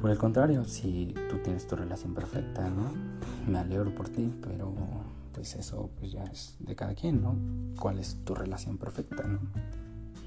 Por 0.00 0.10
el 0.10 0.18
contrario, 0.18 0.64
si 0.64 1.14
tú 1.28 1.38
tienes 1.38 1.66
tu 1.66 1.74
relación 1.74 2.14
perfecta, 2.14 2.68
¿no? 2.70 2.92
Me 3.50 3.58
alegro 3.58 3.94
por 3.94 4.08
ti, 4.08 4.32
pero 4.42 4.72
pues 5.32 5.56
eso 5.56 5.90
pues 5.98 6.12
ya 6.12 6.24
es 6.24 6.56
de 6.60 6.76
cada 6.76 6.94
quien, 6.94 7.22
¿no? 7.22 7.36
¿Cuál 7.80 7.98
es 7.98 8.18
tu 8.24 8.34
relación 8.34 8.78
perfecta, 8.78 9.24
¿no? 9.24 9.40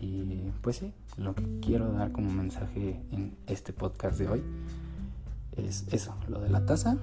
Y 0.01 0.51
pues 0.62 0.77
sí, 0.77 0.93
lo 1.17 1.36
que 1.36 1.60
quiero 1.62 1.91
dar 1.93 2.12
como 2.12 2.32
mensaje 2.32 3.01
en 3.12 3.38
este 3.47 3.71
podcast 3.71 4.17
de 4.17 4.27
hoy 4.27 4.43
es 5.56 5.86
eso, 5.91 6.15
lo 6.27 6.41
de 6.41 6.49
la 6.49 6.65
tasa 6.65 6.97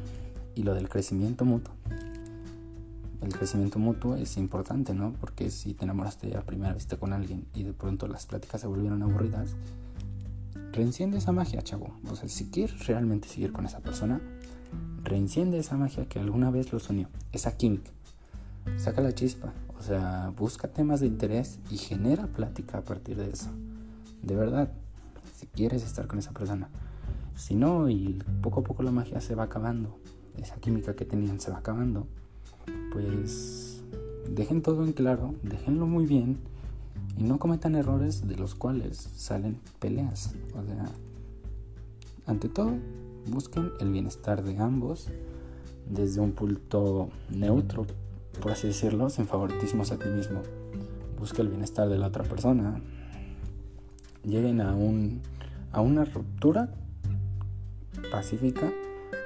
y 0.55 0.65
lo 0.65 0.75
del 0.75 0.89
crecimiento 0.89 1.45
mutuo. 1.45 1.73
El 3.21 3.33
crecimiento 3.33 3.79
mutuo 3.79 4.15
es 4.15 4.37
importante, 4.37 4.95
¿no? 4.95 5.13
Porque 5.21 5.51
si 5.51 5.75
te 5.75 5.85
enamoraste 5.85 6.37
a 6.37 6.43
primera 6.43 6.73
vista 6.73 6.97
con 6.97 7.13
alguien 7.13 7.47
y 7.55 7.65
de 7.65 7.73
pronto 7.73 8.07
las 8.07 8.27
pláticas 8.27 8.61
se 8.61 8.67
volvieron 8.69 9.03
aburridas, 9.03 9.57
reenciende 10.73 11.19
esa 11.19 11.33
magia, 11.33 11.63
chavo. 11.63 11.93
O 12.11 12.15
sea, 12.15 12.29
si 12.29 12.47
quieres 12.47 12.87
realmente 12.87 13.29
seguir 13.29 13.53
con 13.53 13.67
esa 13.67 13.81
persona, 13.81 14.21
reenciende 15.03 15.59
esa 15.59 15.77
magia 15.77 16.07
que 16.07 16.21
alguna 16.21 16.51
vez 16.51 16.73
los 16.73 16.89
unió, 16.91 17.09
esa 17.33 17.57
química. 17.57 17.91
Saca 18.77 19.01
la 19.01 19.15
chispa, 19.15 19.53
o 19.79 19.83
sea, 19.83 20.33
busca 20.37 20.69
temas 20.69 21.01
de 21.01 21.07
interés 21.07 21.59
y 21.71 21.79
genera 21.79 22.27
plática 22.27 22.79
a 22.79 22.83
partir 22.83 23.17
de 23.17 23.31
eso. 23.31 23.51
De 24.23 24.37
verdad, 24.37 24.71
si 25.35 25.47
quieres 25.47 25.83
estar 25.85 26.07
con 26.07 26.19
esa 26.19 26.33
persona. 26.33 26.69
Si 27.35 27.55
no, 27.55 27.89
y 27.89 28.23
poco 28.43 28.61
a 28.61 28.65
poco 28.65 28.83
la 28.83 28.91
magia 28.91 29.21
se 29.21 29.35
va 29.35 29.45
acabando, 29.45 29.99
esa 30.37 30.57
química 30.57 30.95
que 30.95 31.05
tenían 31.05 31.41
se 31.41 31.51
va 31.51 31.59
acabando, 31.59 32.07
pues 32.93 33.83
dejen 34.31 34.63
todo 34.63 34.85
en 34.85 34.93
claro, 34.93 35.35
déjenlo 35.43 35.87
muy 35.87 36.07
bien 36.07 36.39
y 37.17 37.25
no 37.25 37.39
cometan 37.39 37.75
errores 37.75 38.27
de 38.27 38.37
los 38.37 38.55
cuales 38.55 38.97
salen 39.15 39.59
peleas. 39.79 40.35
O 40.55 40.65
sea, 40.65 40.87
ante 42.27 42.49
todo, 42.49 42.73
busquen 43.27 43.71
el 43.81 43.91
bienestar 43.91 44.43
de 44.45 44.59
ambos 44.59 45.09
desde 45.89 46.21
un 46.21 46.33
punto 46.33 47.09
neutro 47.31 47.87
por 48.41 48.53
así 48.53 48.69
decirlo, 48.69 49.11
sin 49.11 49.27
favoritismos 49.27 49.91
a 49.93 49.99
ti 49.99 50.09
mismo. 50.09 50.43
Busca 51.19 51.43
el 51.43 51.49
bienestar 51.49 51.89
de 51.89 51.99
la 51.99 52.07
otra 52.07 52.25
persona. 52.25 52.81
Lleguen 54.25 54.61
a, 54.61 54.75
un, 54.75 55.21
a 55.73 55.81
una 55.81 56.05
ruptura 56.05 56.71
pacífica 58.13 58.71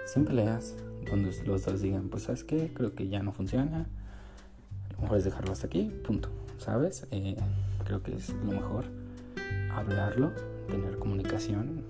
sin 0.07 0.25
peleas, 0.25 0.75
donde 1.09 1.33
los 1.45 1.65
dos 1.65 1.81
digan, 1.81 2.09
pues 2.09 2.25
sabes 2.25 2.45
qué, 2.45 2.73
creo 2.75 2.95
que 2.95 3.09
ya 3.09 3.23
no 3.23 3.33
funciona, 3.33 3.87
lo 4.97 5.03
mejor 5.03 5.19
es 5.19 5.25
dejarlo 5.25 5.53
hasta 5.53 5.67
aquí, 5.67 5.93
punto, 6.05 6.29
¿sabes? 6.59 7.07
Eh, 7.11 7.37
creo 7.85 8.03
que 8.03 8.15
es 8.15 8.31
lo 8.31 8.53
mejor 8.53 8.85
hablarlo, 9.75 10.33
tener 10.69 10.99
comunicación. 10.99 11.85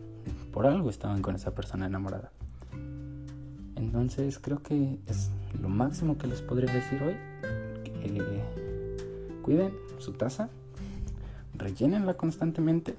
Por 0.53 0.66
algo 0.66 0.90
estaban 0.90 1.22
con 1.22 1.35
esa 1.35 1.55
persona 1.55 1.87
enamorada. 1.87 2.31
Entonces 3.77 4.38
creo 4.38 4.62
que 4.62 4.98
es 5.07 5.31
lo 5.61 5.68
máximo 5.68 6.18
que 6.18 6.27
les 6.27 6.40
podría 6.42 6.72
decir 6.72 7.03
hoy. 7.03 7.14
Que 8.03 8.42
cuiden 9.42 9.72
su 9.98 10.12
taza, 10.12 10.48
rellénenla 11.55 12.14
constantemente, 12.14 12.94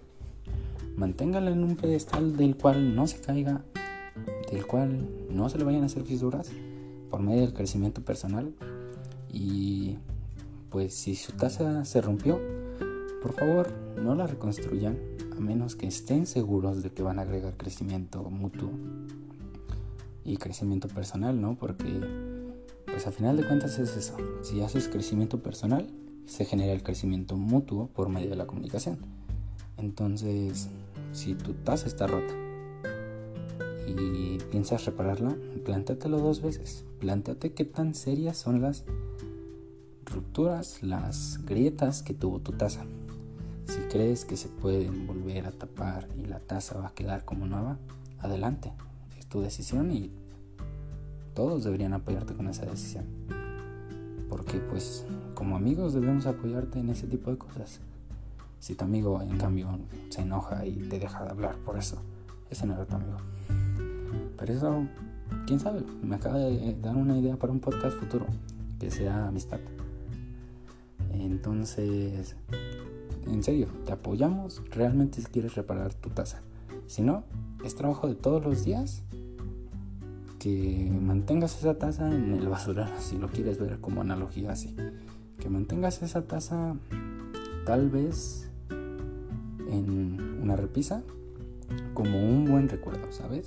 manténganla 0.96 1.52
en 1.52 1.64
un 1.64 1.76
pedestal 1.76 2.38
del 2.38 2.56
cual 2.56 2.96
no 2.96 3.08
se 3.08 3.20
caiga, 3.20 3.62
del 4.54 4.66
cual 4.66 5.10
no 5.30 5.50
se 5.50 5.58
le 5.58 5.64
vayan 5.64 5.84
a 5.84 5.88
hacer 5.88 6.04
fisuras 6.04 6.52
por 7.10 7.22
medio 7.22 7.42
del 7.42 7.54
crecimiento 7.54 8.02
personal. 8.02 8.54
Y 9.32 9.98
pues 10.70 10.94
si 10.94 11.16
su 11.16 11.32
taza 11.34 11.86
se 11.86 12.02
rompió, 12.02 12.40
por 13.22 13.34
favor 13.34 13.72
no 14.02 14.16
la 14.16 14.28
reconstruyan 14.28 14.98
a 15.36 15.40
menos 15.40 15.76
que 15.76 15.88
estén 15.88 16.26
seguros 16.26 16.84
de 16.84 16.92
que 16.92 17.04
van 17.04 17.20
a 17.20 17.24
agregar 17.24 17.58
crecimiento 17.58 18.24
mutuo 18.24 18.70
y 20.24 20.38
crecimiento 20.38 20.88
personal, 20.88 21.42
¿no? 21.42 21.56
Porque, 21.56 22.00
pues 22.86 23.08
a 23.08 23.12
final 23.12 23.36
de 23.36 23.46
cuentas 23.46 23.78
es 23.80 23.98
eso. 23.98 24.16
Si 24.42 24.62
haces 24.62 24.88
crecimiento 24.88 25.42
personal, 25.42 25.90
se 26.26 26.46
genera 26.46 26.74
el 26.74 26.84
crecimiento 26.84 27.36
mutuo 27.36 27.88
por 27.88 28.10
medio 28.10 28.30
de 28.30 28.36
la 28.36 28.48
comunicación. 28.48 29.00
Entonces, 29.78 30.70
si 31.12 31.34
tu 31.36 31.54
taza 31.54 31.88
está 31.88 32.08
rota 32.08 32.43
y 33.88 34.38
piensas 34.52 34.86
repararla, 34.86 35.36
plántatelo 35.66 36.20
dos 36.20 36.42
veces. 36.42 36.86
Plántate 37.00 37.54
qué 37.54 37.66
tan 37.66 37.96
serias 37.96 38.38
son 38.38 38.62
las 38.62 38.84
estructuras, 40.00 40.84
las 40.84 41.40
grietas 41.46 42.04
que 42.04 42.14
tuvo 42.14 42.40
tu 42.40 42.52
taza. 42.52 42.86
Si 43.66 43.80
crees 43.90 44.26
que 44.26 44.38
se 44.38 44.48
pueden 44.48 45.08
volver 45.08 45.48
a 45.48 45.52
tapar 45.52 46.08
y 46.18 46.26
la 46.26 46.40
taza 46.40 46.78
va 46.78 46.88
a 46.88 46.94
quedar 46.94 47.26
como 47.26 47.48
nueva, 47.48 47.78
adelante. 48.20 48.72
Es 49.18 49.26
tu 49.26 49.42
decisión 49.42 49.92
y 49.92 50.12
todos 51.34 51.64
deberían 51.64 51.94
apoyarte 51.94 52.36
con 52.36 52.48
esa 52.48 52.66
decisión. 52.66 53.06
Porque 54.30 54.60
pues 54.60 55.06
como 55.34 55.56
amigos 55.56 55.94
debemos 55.94 56.26
apoyarte 56.26 56.80
en 56.80 56.90
ese 56.90 57.08
tipo 57.08 57.32
de 57.32 57.38
cosas. 57.38 57.80
Si 58.60 58.76
tu 58.76 58.86
amigo 58.86 59.22
en 59.22 59.38
cambio 59.38 59.80
se 60.10 60.22
enoja 60.22 60.66
y 60.66 60.76
te 60.90 61.00
deja 61.00 61.24
de 61.24 61.32
hablar 61.32 61.56
por 61.58 61.78
eso, 61.78 61.98
ese 62.50 62.68
no 62.68 62.74
era 62.74 62.86
tu 62.86 62.96
amigo. 62.96 63.18
Pero 64.38 64.54
eso, 64.54 64.88
quién 65.46 65.60
sabe, 65.60 65.84
me 66.02 66.16
acaba 66.16 66.38
de 66.38 66.76
dar 66.82 66.96
una 66.96 67.18
idea 67.18 67.38
para 67.38 67.54
un 67.54 67.60
podcast 67.60 67.98
futuro, 67.98 68.26
que 68.80 68.92
sea 68.92 69.28
amistad. 69.28 69.60
Entonces, 71.14 72.36
en 73.28 73.44
serio, 73.44 73.68
te 73.86 73.92
apoyamos 73.92 74.62
realmente 74.72 75.22
si 75.22 75.28
quieres 75.28 75.56
reparar 75.56 75.94
tu 75.94 76.10
taza. 76.10 76.42
Si 76.88 77.02
no, 77.02 77.24
es 77.64 77.76
trabajo 77.76 78.08
de 78.08 78.16
todos 78.16 78.44
los 78.44 78.66
días 78.66 79.04
que 80.40 80.92
mantengas 81.02 81.58
esa 81.58 81.78
taza 81.78 82.14
en 82.14 82.34
el 82.34 82.50
basurero, 82.50 82.90
si 83.00 83.18
lo 83.18 83.30
quieres 83.30 83.60
ver 83.60 83.80
como 83.80 84.02
analogía 84.02 84.52
así. 84.52 84.76
Que 85.40 85.50
mantengas 85.50 86.02
esa 86.02 86.24
taza 86.24 86.76
tal 87.66 87.90
vez 87.90 88.50
en 88.70 90.40
una 90.42 90.56
repisa 90.56 91.02
como 91.94 92.20
un 92.20 92.46
buen 92.46 92.68
recuerdo, 92.68 93.12
¿sabes? 93.12 93.46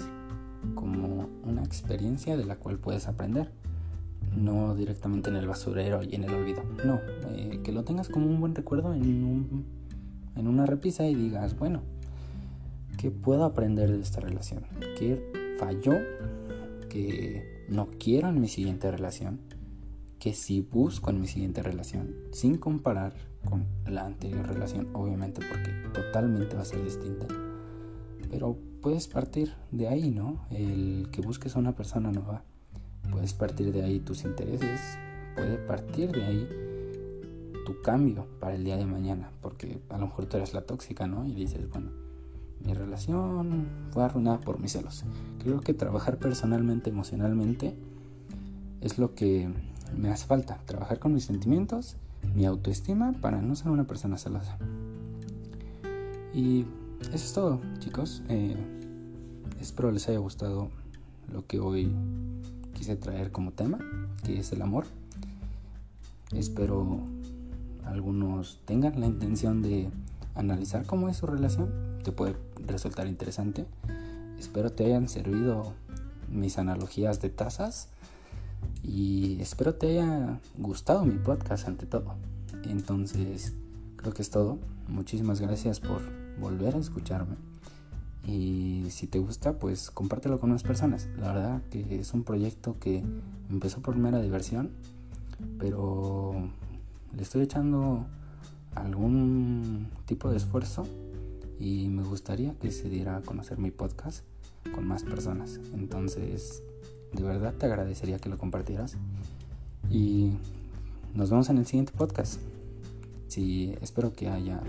Como 0.74 1.28
una 1.44 1.62
experiencia 1.62 2.36
de 2.36 2.44
la 2.44 2.56
cual 2.56 2.78
puedes 2.78 3.06
aprender. 3.08 3.50
No 4.34 4.74
directamente 4.74 5.30
en 5.30 5.36
el 5.36 5.46
basurero 5.46 6.02
y 6.02 6.14
en 6.14 6.24
el 6.24 6.34
olvido. 6.34 6.62
No, 6.84 7.00
eh, 7.30 7.60
que 7.62 7.72
lo 7.72 7.84
tengas 7.84 8.08
como 8.08 8.26
un 8.26 8.40
buen 8.40 8.54
recuerdo 8.54 8.92
en, 8.92 9.24
un, 9.24 9.64
en 10.34 10.48
una 10.48 10.66
repisa 10.66 11.06
y 11.06 11.14
digas, 11.14 11.58
bueno, 11.58 11.82
¿qué 12.98 13.10
puedo 13.10 13.44
aprender 13.44 13.90
de 13.90 14.00
esta 14.00 14.20
relación? 14.20 14.64
¿Qué 14.98 15.56
falló? 15.58 15.94
¿Qué 16.88 17.64
no 17.68 17.88
quiero 17.98 18.28
en 18.28 18.40
mi 18.40 18.48
siguiente 18.48 18.90
relación? 18.90 19.40
¿Qué 20.18 20.32
sí 20.32 20.60
busco 20.60 21.10
en 21.10 21.20
mi 21.20 21.26
siguiente 21.26 21.62
relación? 21.62 22.14
Sin 22.32 22.56
comparar 22.56 23.14
con 23.44 23.66
la 23.86 24.04
anterior 24.04 24.46
relación, 24.46 24.88
obviamente, 24.92 25.40
porque 25.46 25.70
totalmente 25.92 26.56
va 26.56 26.62
a 26.62 26.64
ser 26.64 26.82
distinta. 26.82 27.26
Pero 28.30 28.58
puedes 28.86 29.08
partir 29.08 29.52
de 29.72 29.88
ahí, 29.88 30.12
¿no? 30.12 30.46
El 30.48 31.08
que 31.10 31.20
busques 31.20 31.56
a 31.56 31.58
una 31.58 31.74
persona 31.74 32.12
nueva. 32.12 32.44
Puedes 33.10 33.34
partir 33.34 33.72
de 33.72 33.82
ahí 33.82 33.98
tus 33.98 34.22
intereses. 34.22 34.80
Puede 35.34 35.56
partir 35.56 36.12
de 36.12 36.24
ahí 36.24 36.48
tu 37.66 37.82
cambio 37.82 38.28
para 38.38 38.54
el 38.54 38.62
día 38.62 38.76
de 38.76 38.86
mañana. 38.86 39.32
Porque 39.42 39.80
a 39.88 39.98
lo 39.98 40.06
mejor 40.06 40.26
tú 40.26 40.36
eres 40.36 40.54
la 40.54 40.60
tóxica, 40.60 41.08
¿no? 41.08 41.26
Y 41.26 41.34
dices, 41.34 41.68
bueno, 41.68 41.90
mi 42.64 42.74
relación 42.74 43.66
fue 43.90 44.04
arruinada 44.04 44.38
por 44.40 44.60
mis 44.60 44.70
celos. 44.70 45.02
Creo 45.42 45.60
que 45.62 45.74
trabajar 45.74 46.18
personalmente, 46.18 46.90
emocionalmente, 46.90 47.74
es 48.82 48.98
lo 48.98 49.16
que 49.16 49.48
me 49.96 50.10
hace 50.10 50.28
falta. 50.28 50.60
Trabajar 50.64 51.00
con 51.00 51.12
mis 51.12 51.24
sentimientos 51.24 51.96
mi 52.36 52.46
autoestima 52.46 53.14
para 53.20 53.42
no 53.42 53.56
ser 53.56 53.72
una 53.72 53.88
persona 53.88 54.16
celosa. 54.16 54.58
Y 56.32 56.66
eso 57.00 57.14
es 57.14 57.32
todo, 57.32 57.60
chicos. 57.80 58.22
Eh, 58.28 58.56
espero 59.60 59.90
les 59.90 60.08
haya 60.08 60.18
gustado 60.18 60.68
lo 61.32 61.46
que 61.46 61.58
hoy 61.60 61.92
quise 62.74 62.96
traer 62.96 63.32
como 63.32 63.52
tema, 63.52 63.78
que 64.24 64.38
es 64.38 64.52
el 64.52 64.62
amor. 64.62 64.86
Espero 66.32 67.00
algunos 67.84 68.60
tengan 68.64 69.00
la 69.00 69.06
intención 69.06 69.62
de 69.62 69.90
analizar 70.34 70.84
cómo 70.86 71.08
es 71.08 71.16
su 71.16 71.26
relación. 71.26 71.98
Te 72.02 72.12
puede 72.12 72.36
resultar 72.66 73.06
interesante. 73.06 73.64
Espero 74.38 74.70
te 74.70 74.84
hayan 74.84 75.08
servido 75.08 75.72
mis 76.30 76.58
analogías 76.58 77.20
de 77.20 77.30
tazas 77.30 77.88
y 78.82 79.40
espero 79.40 79.74
te 79.74 80.00
haya 80.00 80.40
gustado 80.58 81.04
mi 81.04 81.18
podcast 81.18 81.68
ante 81.68 81.86
todo. 81.86 82.14
Entonces, 82.64 83.54
creo 83.96 84.12
que 84.12 84.22
es 84.22 84.30
todo. 84.30 84.58
Muchísimas 84.88 85.40
gracias 85.40 85.80
por 85.80 86.00
volver 86.38 86.74
a 86.74 86.78
escucharme. 86.78 87.36
Y 88.26 88.86
si 88.90 89.06
te 89.06 89.20
gusta, 89.20 89.58
pues 89.58 89.90
compártelo 89.90 90.40
con 90.40 90.50
más 90.50 90.64
personas. 90.64 91.08
La 91.18 91.32
verdad 91.32 91.62
que 91.70 92.00
es 92.00 92.12
un 92.12 92.24
proyecto 92.24 92.76
que 92.80 93.04
empezó 93.48 93.80
por 93.80 93.96
mera 93.96 94.20
diversión, 94.20 94.70
pero 95.58 96.34
le 97.14 97.22
estoy 97.22 97.42
echando 97.42 98.04
algún 98.74 99.88
tipo 100.06 100.28
de 100.30 100.38
esfuerzo 100.38 100.84
y 101.60 101.88
me 101.88 102.02
gustaría 102.02 102.54
que 102.54 102.72
se 102.72 102.88
diera 102.88 103.16
a 103.16 103.22
conocer 103.22 103.58
mi 103.58 103.70
podcast 103.70 104.24
con 104.74 104.86
más 104.86 105.04
personas. 105.04 105.60
Entonces, 105.72 106.64
de 107.12 107.22
verdad 107.22 107.54
te 107.54 107.66
agradecería 107.66 108.18
que 108.18 108.28
lo 108.28 108.38
compartieras. 108.38 108.96
Y 109.88 110.32
nos 111.14 111.30
vemos 111.30 111.48
en 111.48 111.58
el 111.58 111.66
siguiente 111.66 111.92
podcast. 111.96 112.40
Sí, 113.28 113.74
espero 113.80 114.12
que 114.12 114.28
haya 114.28 114.60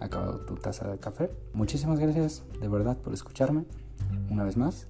acabado 0.00 0.40
tu 0.40 0.54
taza 0.54 0.88
de 0.88 0.98
café. 0.98 1.30
Muchísimas 1.52 1.98
gracias 1.98 2.42
de 2.60 2.68
verdad 2.68 2.96
por 2.98 3.12
escucharme 3.14 3.64
una 4.30 4.44
vez 4.44 4.56
más. 4.56 4.86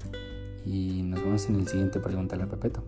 Y 0.64 1.03
nos 1.03 1.21
vemos 1.21 1.49
en 1.49 1.57
el 1.57 1.69
siguiente 1.69 2.01
Pregúntale 2.01 2.45
a 2.45 2.49
Pepeto. 2.49 2.83